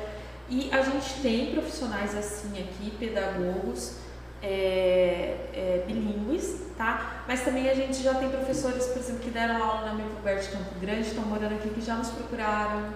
E 0.48 0.68
a 0.72 0.82
gente 0.82 1.20
tem 1.22 1.52
profissionais 1.52 2.16
assim 2.16 2.58
aqui, 2.60 2.90
pedagogos, 2.98 3.96
é, 4.42 5.36
é, 5.52 5.84
bilíngues, 5.86 6.60
tá? 6.76 7.24
Mas 7.28 7.42
também 7.42 7.68
a 7.68 7.74
gente 7.74 8.02
já 8.02 8.14
tem 8.14 8.28
professores, 8.28 8.86
por 8.86 8.98
exemplo, 8.98 9.20
que 9.20 9.30
deram 9.30 9.62
aula 9.62 9.92
na 9.92 10.34
de 10.34 10.48
Campo 10.48 10.80
Grande, 10.80 11.02
estão 11.02 11.24
morando 11.24 11.54
aqui, 11.54 11.70
que 11.70 11.80
já 11.80 11.94
nos 11.94 12.08
procuraram. 12.08 12.90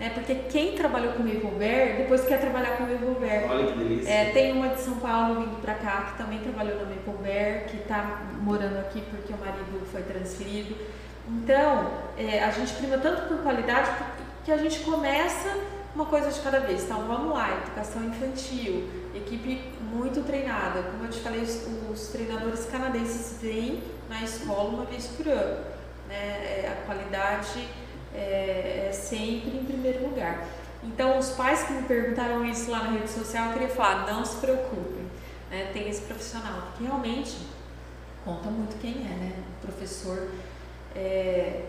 Né? 0.00 0.08
Porque 0.14 0.34
quem 0.34 0.74
trabalhou 0.74 1.12
com 1.12 1.22
Maple 1.22 1.94
depois 1.98 2.24
quer 2.24 2.40
trabalhar 2.40 2.78
com 2.78 2.84
Maple 2.84 3.06
Olha 3.50 3.66
que 3.66 3.78
delícia. 3.78 4.10
É, 4.10 4.30
tem 4.32 4.52
uma 4.52 4.68
de 4.68 4.80
São 4.80 4.94
Paulo 4.94 5.42
vindo 5.42 5.60
para 5.60 5.74
cá, 5.74 6.10
que 6.10 6.18
também 6.18 6.38
trabalhou 6.38 6.76
na 6.76 6.84
Maple 6.84 7.68
que 7.68 7.76
está 7.76 8.22
morando 8.40 8.78
aqui 8.78 9.02
porque 9.10 9.30
o 9.30 9.36
marido 9.36 9.86
foi 9.92 10.02
transferido. 10.02 10.74
Então, 11.28 11.90
é, 12.16 12.42
a 12.42 12.50
gente 12.50 12.72
prima 12.72 12.96
tanto 12.96 13.28
por 13.28 13.42
qualidade 13.42 13.90
que 14.42 14.50
a 14.50 14.56
gente 14.56 14.80
começa 14.80 15.54
uma 15.94 16.06
coisa 16.06 16.30
de 16.30 16.40
cada 16.40 16.60
vez. 16.60 16.84
Então, 16.84 17.06
vamos 17.06 17.34
lá, 17.34 17.50
educação 17.62 18.02
infantil, 18.02 18.88
equipe 19.14 19.62
muito 19.82 20.22
treinada. 20.22 20.82
Como 20.82 21.04
eu 21.04 21.10
te 21.10 21.20
falei, 21.20 21.42
os, 21.42 21.66
os 21.92 22.08
treinadores 22.08 22.64
canadenses 22.64 23.38
vêm 23.42 23.82
na 24.08 24.22
escola 24.22 24.70
uma 24.70 24.84
vez 24.86 25.08
por 25.08 25.28
ano. 25.28 25.62
Né? 26.08 26.16
É, 26.16 26.72
a 26.72 26.86
qualidade 26.86 27.68
é, 28.14 28.88
é, 28.88 28.92
sempre 28.92 29.56
em 29.56 29.64
primeiro 29.64 30.08
lugar. 30.08 30.46
Então, 30.82 31.18
os 31.18 31.30
pais 31.30 31.64
que 31.64 31.72
me 31.74 31.82
perguntaram 31.82 32.44
isso 32.44 32.70
lá 32.70 32.84
na 32.84 32.90
rede 32.90 33.10
social, 33.10 33.48
eu 33.48 33.52
queria 33.52 33.68
falar, 33.68 34.06
não 34.10 34.24
se 34.24 34.36
preocupem, 34.36 35.04
né? 35.50 35.70
tem 35.72 35.88
esse 35.88 36.02
profissional, 36.02 36.62
porque 36.68 36.84
realmente 36.84 37.36
conta 38.24 38.48
muito 38.50 38.80
quem 38.80 38.92
é, 38.92 39.14
né? 39.14 39.32
O 39.62 39.66
professor 39.66 40.28
é, 40.96 41.64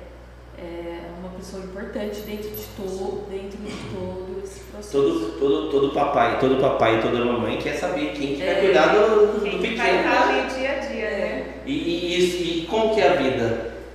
é 0.58 1.00
uma 1.20 1.30
pessoa 1.30 1.64
importante 1.64 2.22
dentro 2.22 2.50
de 2.50 2.64
todo, 2.78 3.30
dentro 3.30 3.58
de 3.58 3.72
todo 3.94 4.42
esse 4.44 4.62
processo. 4.62 4.92
Todo, 4.92 5.40
todo, 5.40 5.72
todo 5.72 5.94
papai, 5.94 6.40
todo 6.40 6.62
papai 6.62 7.00
e 7.00 7.02
toda 7.02 7.26
mamãe 7.26 7.58
quer 7.58 7.76
saber 7.76 8.14
quem 8.14 8.36
que 8.36 8.44
vai 8.44 8.60
é, 8.60 8.62
cuidar 8.62 8.88
do, 8.94 9.40
do 9.40 9.42
pequeno. 9.42 9.82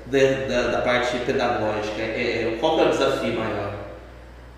Vida 0.07 0.49
da, 0.49 0.63
da, 0.63 0.69
da 0.69 0.83
parte 0.83 1.19
pedagógica? 1.19 2.01
É, 2.01 2.55
é, 2.55 2.57
qual 2.61 2.81
é 2.81 2.85
o 2.85 2.91
desafio 2.91 3.35
maior? 3.35 3.75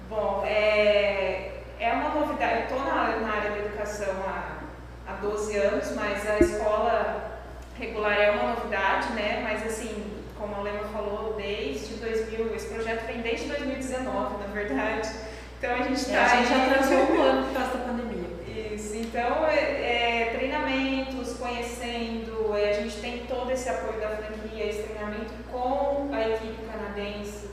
Bom, 0.09 0.45
é, 0.47 1.51
é 1.79 1.93
uma 1.93 2.11
novidade. 2.11 2.55
Eu 2.55 2.63
estou 2.63 2.81
na, 2.81 3.17
na 3.21 3.33
área 3.33 3.51
da 3.51 3.59
educação 3.59 4.15
há, 4.27 4.59
há 5.07 5.13
12 5.15 5.57
anos, 5.57 5.93
mas 5.95 6.29
a 6.29 6.39
escola 6.39 7.41
regular 7.79 8.19
é 8.19 8.31
uma 8.31 8.55
novidade, 8.55 9.13
né? 9.13 9.41
Mas 9.43 9.67
assim, 9.67 10.05
como 10.39 10.55
a 10.57 10.63
Lema 10.63 10.85
falou, 10.93 11.35
desde 11.37 11.95
2000, 11.95 12.55
esse 12.55 12.69
projeto 12.69 13.07
vem 13.07 13.21
desde 13.21 13.49
2019, 13.49 14.37
na 14.39 14.53
verdade. 14.53 15.09
Então 15.59 15.75
a 15.75 15.79
gente 15.79 15.95
está. 15.95 16.13
É, 16.13 16.25
a 16.25 16.29
gente 16.37 16.49
já 16.49 16.67
atrasou 16.67 16.99
um 16.99 17.23
ano 17.23 17.47
por 17.47 17.55
causa 17.55 17.79
da 17.79 17.85
pandemia. 17.85 18.29
Isso, 18.75 18.97
então 18.97 19.47
é, 19.47 19.57
é, 19.59 20.35
treinamentos, 20.37 21.35
conhecendo, 21.35 22.57
é, 22.57 22.71
a 22.71 22.73
gente 22.75 22.97
tem 22.99 23.19
todo 23.49 23.53
esse 23.53 23.69
apoio 23.71 23.99
da 23.99 24.11
franquia, 24.11 24.67
esse 24.67 24.83
treinamento 24.83 25.33
com 25.51 26.11
a 26.13 26.29
equipe 26.29 26.67
canadense. 26.67 27.49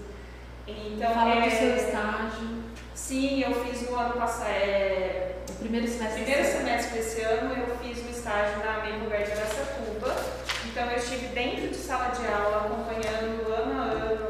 Então, 0.67 1.13
Fala 1.13 1.35
é, 1.35 1.49
do 1.49 1.55
seu 1.55 1.75
estágio. 1.77 2.63
Sim, 2.93 3.43
eu 3.43 3.53
fiz 3.63 3.89
no 3.89 3.97
ano 3.97 4.13
passado. 4.15 4.49
É, 4.49 5.35
o 5.49 5.53
primeiro 5.53 5.87
semestre. 5.87 6.23
Primeiro 6.23 6.45
semestre 6.45 6.97
desse 6.97 7.21
ano 7.21 7.53
eu 7.53 7.77
fiz 7.77 8.05
um 8.05 8.09
estágio 8.09 8.57
na 8.59 8.77
Maple 8.79 9.07
Verde 9.07 9.31
Aracatuba 9.31 10.15
então 10.65 10.91
eu 10.91 10.97
estive 10.97 11.27
dentro 11.27 11.69
de 11.69 11.75
sala 11.75 12.09
de 12.09 12.27
aula, 12.27 12.65
acompanhando 12.65 13.53
ano 13.53 13.81
a 13.81 13.85
ano, 13.85 14.27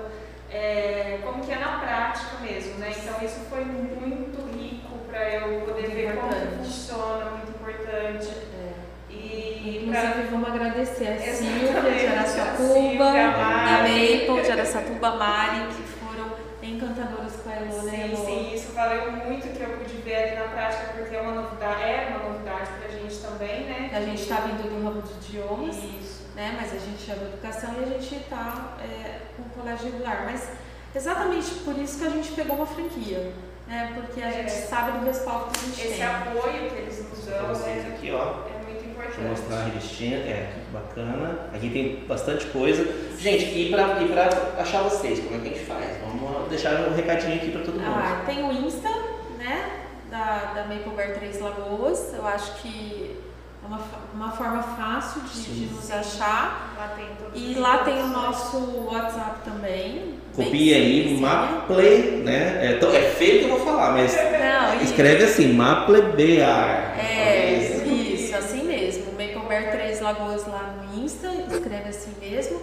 é, 0.51 1.19
como 1.23 1.43
que 1.43 1.51
é 1.51 1.55
na 1.55 1.79
prática 1.79 2.37
mesmo, 2.41 2.75
né? 2.75 2.93
Então 2.95 3.25
isso 3.25 3.39
foi 3.49 3.65
muito 3.65 4.55
rico 4.55 4.99
para 5.07 5.27
eu 5.27 5.61
poder 5.61 5.87
muito 5.87 5.95
ver 5.95 6.11
importante. 6.11 6.45
como 6.45 6.63
funciona, 6.63 7.31
muito 7.31 7.49
importante. 7.49 8.54
É. 9.65 9.69
E 9.69 9.85
Inclusive 9.85 10.13
pra... 10.13 10.23
vamos 10.31 10.49
agradecer 10.49 11.07
a 11.07 11.33
Silvia 11.33 11.81
de 11.99 12.07
Araçatuba, 12.07 13.05
a 13.09 13.81
Maple 13.81 14.41
de 14.43 14.51
Araçatuba, 14.51 15.07
a 15.07 15.15
Mari, 15.15 15.59
que 15.75 15.83
foram 15.83 16.31
encantadoras 16.61 17.33
com 17.43 17.49
a 17.49 17.55
Elô, 17.55 17.81
né? 17.83 18.09
Sim, 18.09 18.25
sim, 18.25 18.53
isso 18.55 18.71
valeu 18.73 19.11
muito 19.11 19.47
que 19.47 19.61
eu 19.63 19.69
pude 19.69 19.95
ver 20.01 20.15
ali 20.15 20.35
na 20.35 20.45
prática, 20.47 20.93
porque 20.97 21.15
é 21.15 21.21
uma 21.21 21.31
novidade, 21.41 21.81
é 21.83 22.07
uma 22.17 22.29
novidade 22.29 22.69
para 22.79 22.87
a 22.87 22.91
gente 22.91 23.15
também, 23.17 23.63
né? 23.65 23.91
A 23.93 24.01
gente 24.01 24.21
está 24.21 24.35
vindo 24.37 24.63
do 24.69 24.83
ramo 24.85 25.01
de 25.01 25.13
idiomas, 25.13 25.75
Isso. 25.75 26.23
né? 26.35 26.55
Mas 26.59 26.73
a 26.73 26.77
gente 26.77 27.11
ama 27.11 27.23
educação 27.33 27.73
e 27.79 27.83
a 27.83 27.87
gente 27.87 28.15
está 28.15 28.75
é, 28.81 29.19
com 29.35 29.43
o 29.43 29.49
colégio 29.61 29.91
regular. 29.91 30.23
Mas 30.25 30.47
exatamente 30.95 31.51
por 31.63 31.77
isso 31.77 31.99
que 31.99 32.05
a 32.05 32.09
gente 32.09 32.31
pegou 32.33 32.55
uma 32.57 32.65
franquia, 32.65 33.31
né? 33.67 33.91
Porque 33.95 34.21
a 34.21 34.27
É. 34.29 34.31
gente 34.31 34.51
sabe 34.51 34.97
do 34.99 35.05
respaldo 35.05 35.51
que 35.51 35.59
a 35.59 35.63
gente 35.69 35.81
Esse 35.81 35.93
tem. 35.97 36.03
apoio 36.05 36.69
que 36.69 36.75
eles 36.75 37.09
nos 37.09 37.19
Pra 37.25 37.37
dão 37.39 37.47
vocês 37.47 37.85
é, 37.85 37.87
aqui, 37.89 38.11
ó. 38.11 38.54
É 39.05 39.07
Deixa 39.07 39.21
importante. 39.21 39.23
eu 39.23 39.29
mostrar 39.29 39.57
a 39.57 39.63
revistinha. 39.65 40.17
É, 40.17 40.47
que 40.53 40.71
bacana. 40.73 41.39
Aqui 41.53 41.69
tem 41.69 42.03
bastante 42.07 42.45
coisa. 42.47 42.85
Gente, 43.19 43.45
e 43.45 43.69
pra, 43.71 44.01
e 44.01 44.07
pra 44.07 44.29
achar 44.61 44.81
vocês, 44.83 45.19
como 45.19 45.35
é 45.35 45.39
que 45.39 45.47
a 45.47 45.57
gente 45.57 45.65
faz? 45.65 45.85
Vamos 46.03 46.49
deixar 46.49 46.73
um 46.89 46.93
recadinho 46.95 47.35
aqui 47.35 47.51
pra 47.51 47.61
todo 47.61 47.75
mundo. 47.79 47.85
Ah, 47.95 48.23
tem 48.25 48.43
o 48.43 48.51
Insta, 48.51 48.89
né? 49.37 49.69
Da, 50.09 50.51
da 50.55 50.63
Maple 50.65 50.91
Bear 50.95 51.13
Três 51.15 51.39
Lagoas. 51.39 52.13
Eu 52.15 52.25
acho 52.27 52.55
que 52.61 53.15
é 53.63 53.67
uma, 53.67 53.79
uma 54.13 54.31
forma 54.31 54.61
fácil 54.61 55.21
de, 55.21 55.41
de 55.67 55.73
nos 55.73 55.89
achar. 55.91 56.73
Lá 56.77 56.93
tem 56.95 57.05
E 57.33 57.55
lá 57.55 57.79
tem 57.79 58.01
o 58.03 58.07
nosso 58.07 58.57
WhatsApp 58.91 59.39
também. 59.43 60.15
Copia 60.35 60.75
aí. 60.75 61.17
Maple, 61.19 62.21
né? 62.23 62.59
É, 62.61 62.73
tão- 62.77 62.93
é 62.93 63.01
feio 63.01 63.39
que 63.39 63.45
eu 63.49 63.57
vou 63.57 63.65
falar, 63.65 63.93
mas 63.93 64.13
Não, 64.15 64.81
e- 64.81 64.83
escreve 64.83 65.23
assim, 65.23 65.53
Maple 65.53 66.01
Bear. 66.13 66.93
É, 66.99 67.34
Três 69.63 69.99
Lagoas 70.01 70.45
lá 70.47 70.75
no 70.81 71.03
Insta, 71.03 71.27
escreve 71.51 71.89
assim 71.89 72.11
mesmo. 72.19 72.61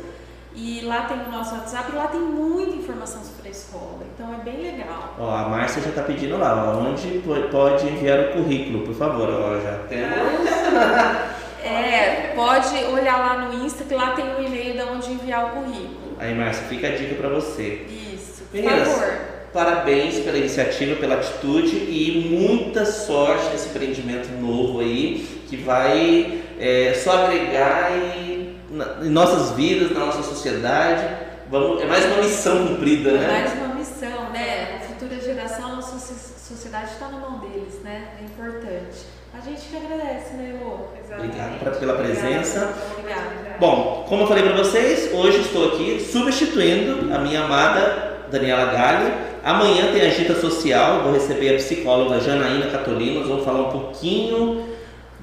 E 0.55 0.83
lá 0.85 1.03
tem 1.07 1.17
o 1.19 1.31
nosso 1.33 1.55
WhatsApp 1.55 1.91
e 1.93 1.97
lá 1.97 2.09
tem 2.09 2.21
muita 2.21 2.77
informação 2.77 3.23
sobre 3.25 3.49
a 3.49 3.51
escola. 3.51 4.01
Então 4.15 4.35
é 4.35 4.45
bem 4.45 4.59
legal. 4.63 5.15
Ó, 5.19 5.35
a 5.35 5.49
Márcia 5.49 5.81
já 5.83 5.91
tá 5.93 6.03
pedindo 6.03 6.37
lá, 6.37 6.75
ó, 6.77 6.79
onde 6.79 7.21
po- 7.21 7.49
pode 7.51 7.87
enviar 7.89 8.21
o 8.21 8.33
currículo, 8.35 8.85
por 8.85 8.95
favor. 8.95 9.29
Ó, 9.31 9.59
já 9.61 9.79
temos. 9.89 11.33
É, 11.65 12.33
pode 12.35 12.75
olhar 12.93 13.19
lá 13.19 13.39
no 13.47 13.65
Insta 13.65 13.85
que 13.85 13.95
lá 13.95 14.11
tem 14.17 14.25
o 14.35 14.43
e-mail 14.45 14.73
de 14.75 14.83
onde 14.83 15.13
enviar 15.13 15.47
o 15.47 15.51
currículo. 15.51 16.17
Aí, 16.19 16.35
Márcia, 16.35 16.65
fica 16.65 16.89
a 16.89 16.91
dica 16.91 17.15
pra 17.15 17.29
você. 17.29 17.87
Isso, 17.89 18.43
por 18.51 18.61
Meninas, 18.61 18.89
favor. 18.89 19.13
Parabéns 19.53 20.19
pela 20.21 20.39
iniciativa, 20.39 20.97
pela 20.97 21.15
atitude 21.15 21.77
e 21.77 22.29
muita 22.37 22.85
sorte 22.85 23.51
nesse 23.53 23.69
empreendimento 23.69 24.29
novo 24.41 24.81
aí, 24.81 25.25
que 25.49 25.57
vai 25.57 26.42
é, 26.61 26.95
só 26.95 27.25
agregar 27.25 27.91
em, 27.93 28.57
na- 28.71 28.99
em 29.03 29.09
nossas 29.11 29.51
vidas, 29.57 29.91
na 29.93 30.07
nossa 30.07 30.23
sociedade. 30.23 31.05
Vamos, 31.51 31.83
é 31.83 31.87
mais 31.87 32.05
uma 32.07 32.17
missão 32.23 32.67
cumprida, 32.67 33.11
É 33.11 33.13
né? 33.15 33.27
mais 33.27 33.53
uma 33.53 33.75
missão, 33.75 34.31
né? 34.31 34.77
A 34.77 34.81
futura 34.87 35.21
geração, 35.21 35.79
a 35.79 35.83
sociedade 35.83 36.91
está 36.93 37.09
na 37.09 37.19
mão 37.19 37.39
deles, 37.41 37.81
né? 37.85 38.09
É 38.21 38.25
importante. 38.25 38.99
A 39.35 39.41
gente 39.41 39.63
que 39.63 39.77
agradece, 39.77 40.35
né, 40.35 40.55
Elô? 40.61 40.77
Exatamente. 40.99 41.31
Obrigado 41.35 41.59
pra- 41.61 41.73
pela 41.73 41.95
presença. 41.95 42.73
Obrigada. 42.99 43.23
Bom, 43.59 44.05
como 44.09 44.23
eu 44.23 44.27
falei 44.27 44.43
para 44.45 44.55
vocês, 44.57 45.11
hoje 45.13 45.41
estou 45.41 45.69
aqui 45.69 46.01
substituindo 46.01 47.15
a 47.15 47.19
minha 47.19 47.45
amada 47.45 48.25
Daniela 48.31 48.67
Galli. 48.73 49.13
Amanhã 49.45 49.93
tem 49.93 50.03
agita 50.03 50.35
social, 50.35 51.03
vou 51.03 51.13
receber 51.13 51.51
a 51.55 51.57
psicóloga 51.57 52.21
Janaína 52.21 52.67
Catolino, 52.71 53.21
nós 53.21 53.29
vamos 53.29 53.45
falar 53.45 53.61
um 53.61 53.71
pouquinho 53.71 54.65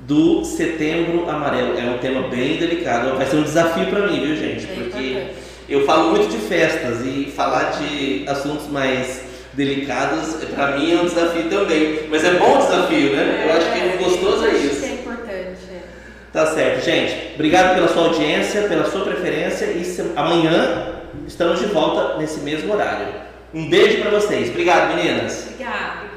do 0.10 0.44
Setembro 0.44 1.30
Amarelo. 1.30 1.78
É 1.78 1.84
um 1.84 2.00
tema 2.00 2.28
bem 2.28 2.58
delicado, 2.58 3.16
vai 3.16 3.28
ser 3.28 3.36
um 3.36 3.44
desafio 3.44 3.86
para 3.86 4.08
mim, 4.08 4.20
viu, 4.26 4.36
gente? 4.36 4.66
É 4.66 4.74
Porque 4.74 5.28
eu 5.70 5.86
falo 5.86 6.10
muito 6.10 6.32
de 6.32 6.38
festas 6.38 7.06
e 7.06 7.32
falar 7.36 7.80
de 7.80 8.26
assuntos 8.28 8.68
mais 8.68 9.22
delicados, 9.54 10.34
para 10.56 10.78
mim 10.78 10.94
é 10.94 10.96
um 10.96 11.06
desafio 11.06 11.44
também. 11.44 12.08
Mas 12.10 12.24
é 12.24 12.32
bom 12.32 12.58
desafio, 12.58 13.16
né? 13.16 13.46
Eu 13.46 13.56
acho 13.56 13.72
que 13.72 14.04
o 14.04 14.10
gostoso 14.10 14.46
é 14.48 14.52
isso. 14.58 14.84
é 14.84 14.94
importante. 14.94 15.60
é. 15.72 15.82
Tá 16.34 16.48
certo, 16.48 16.84
gente. 16.84 17.36
Obrigado 17.36 17.76
pela 17.76 17.88
sua 17.88 18.06
audiência, 18.06 18.64
pela 18.64 18.86
sua 18.90 19.06
preferência 19.06 19.66
e 19.66 19.84
amanhã 20.16 20.96
estamos 21.28 21.60
de 21.60 21.68
volta 21.68 22.18
nesse 22.18 22.40
mesmo 22.40 22.74
horário. 22.74 23.08
Um 23.54 23.70
beijo 23.70 24.02
pra 24.02 24.10
vocês. 24.10 24.50
Obrigado, 24.50 24.96
meninas. 24.96 25.50
Obrigada. 25.52 26.09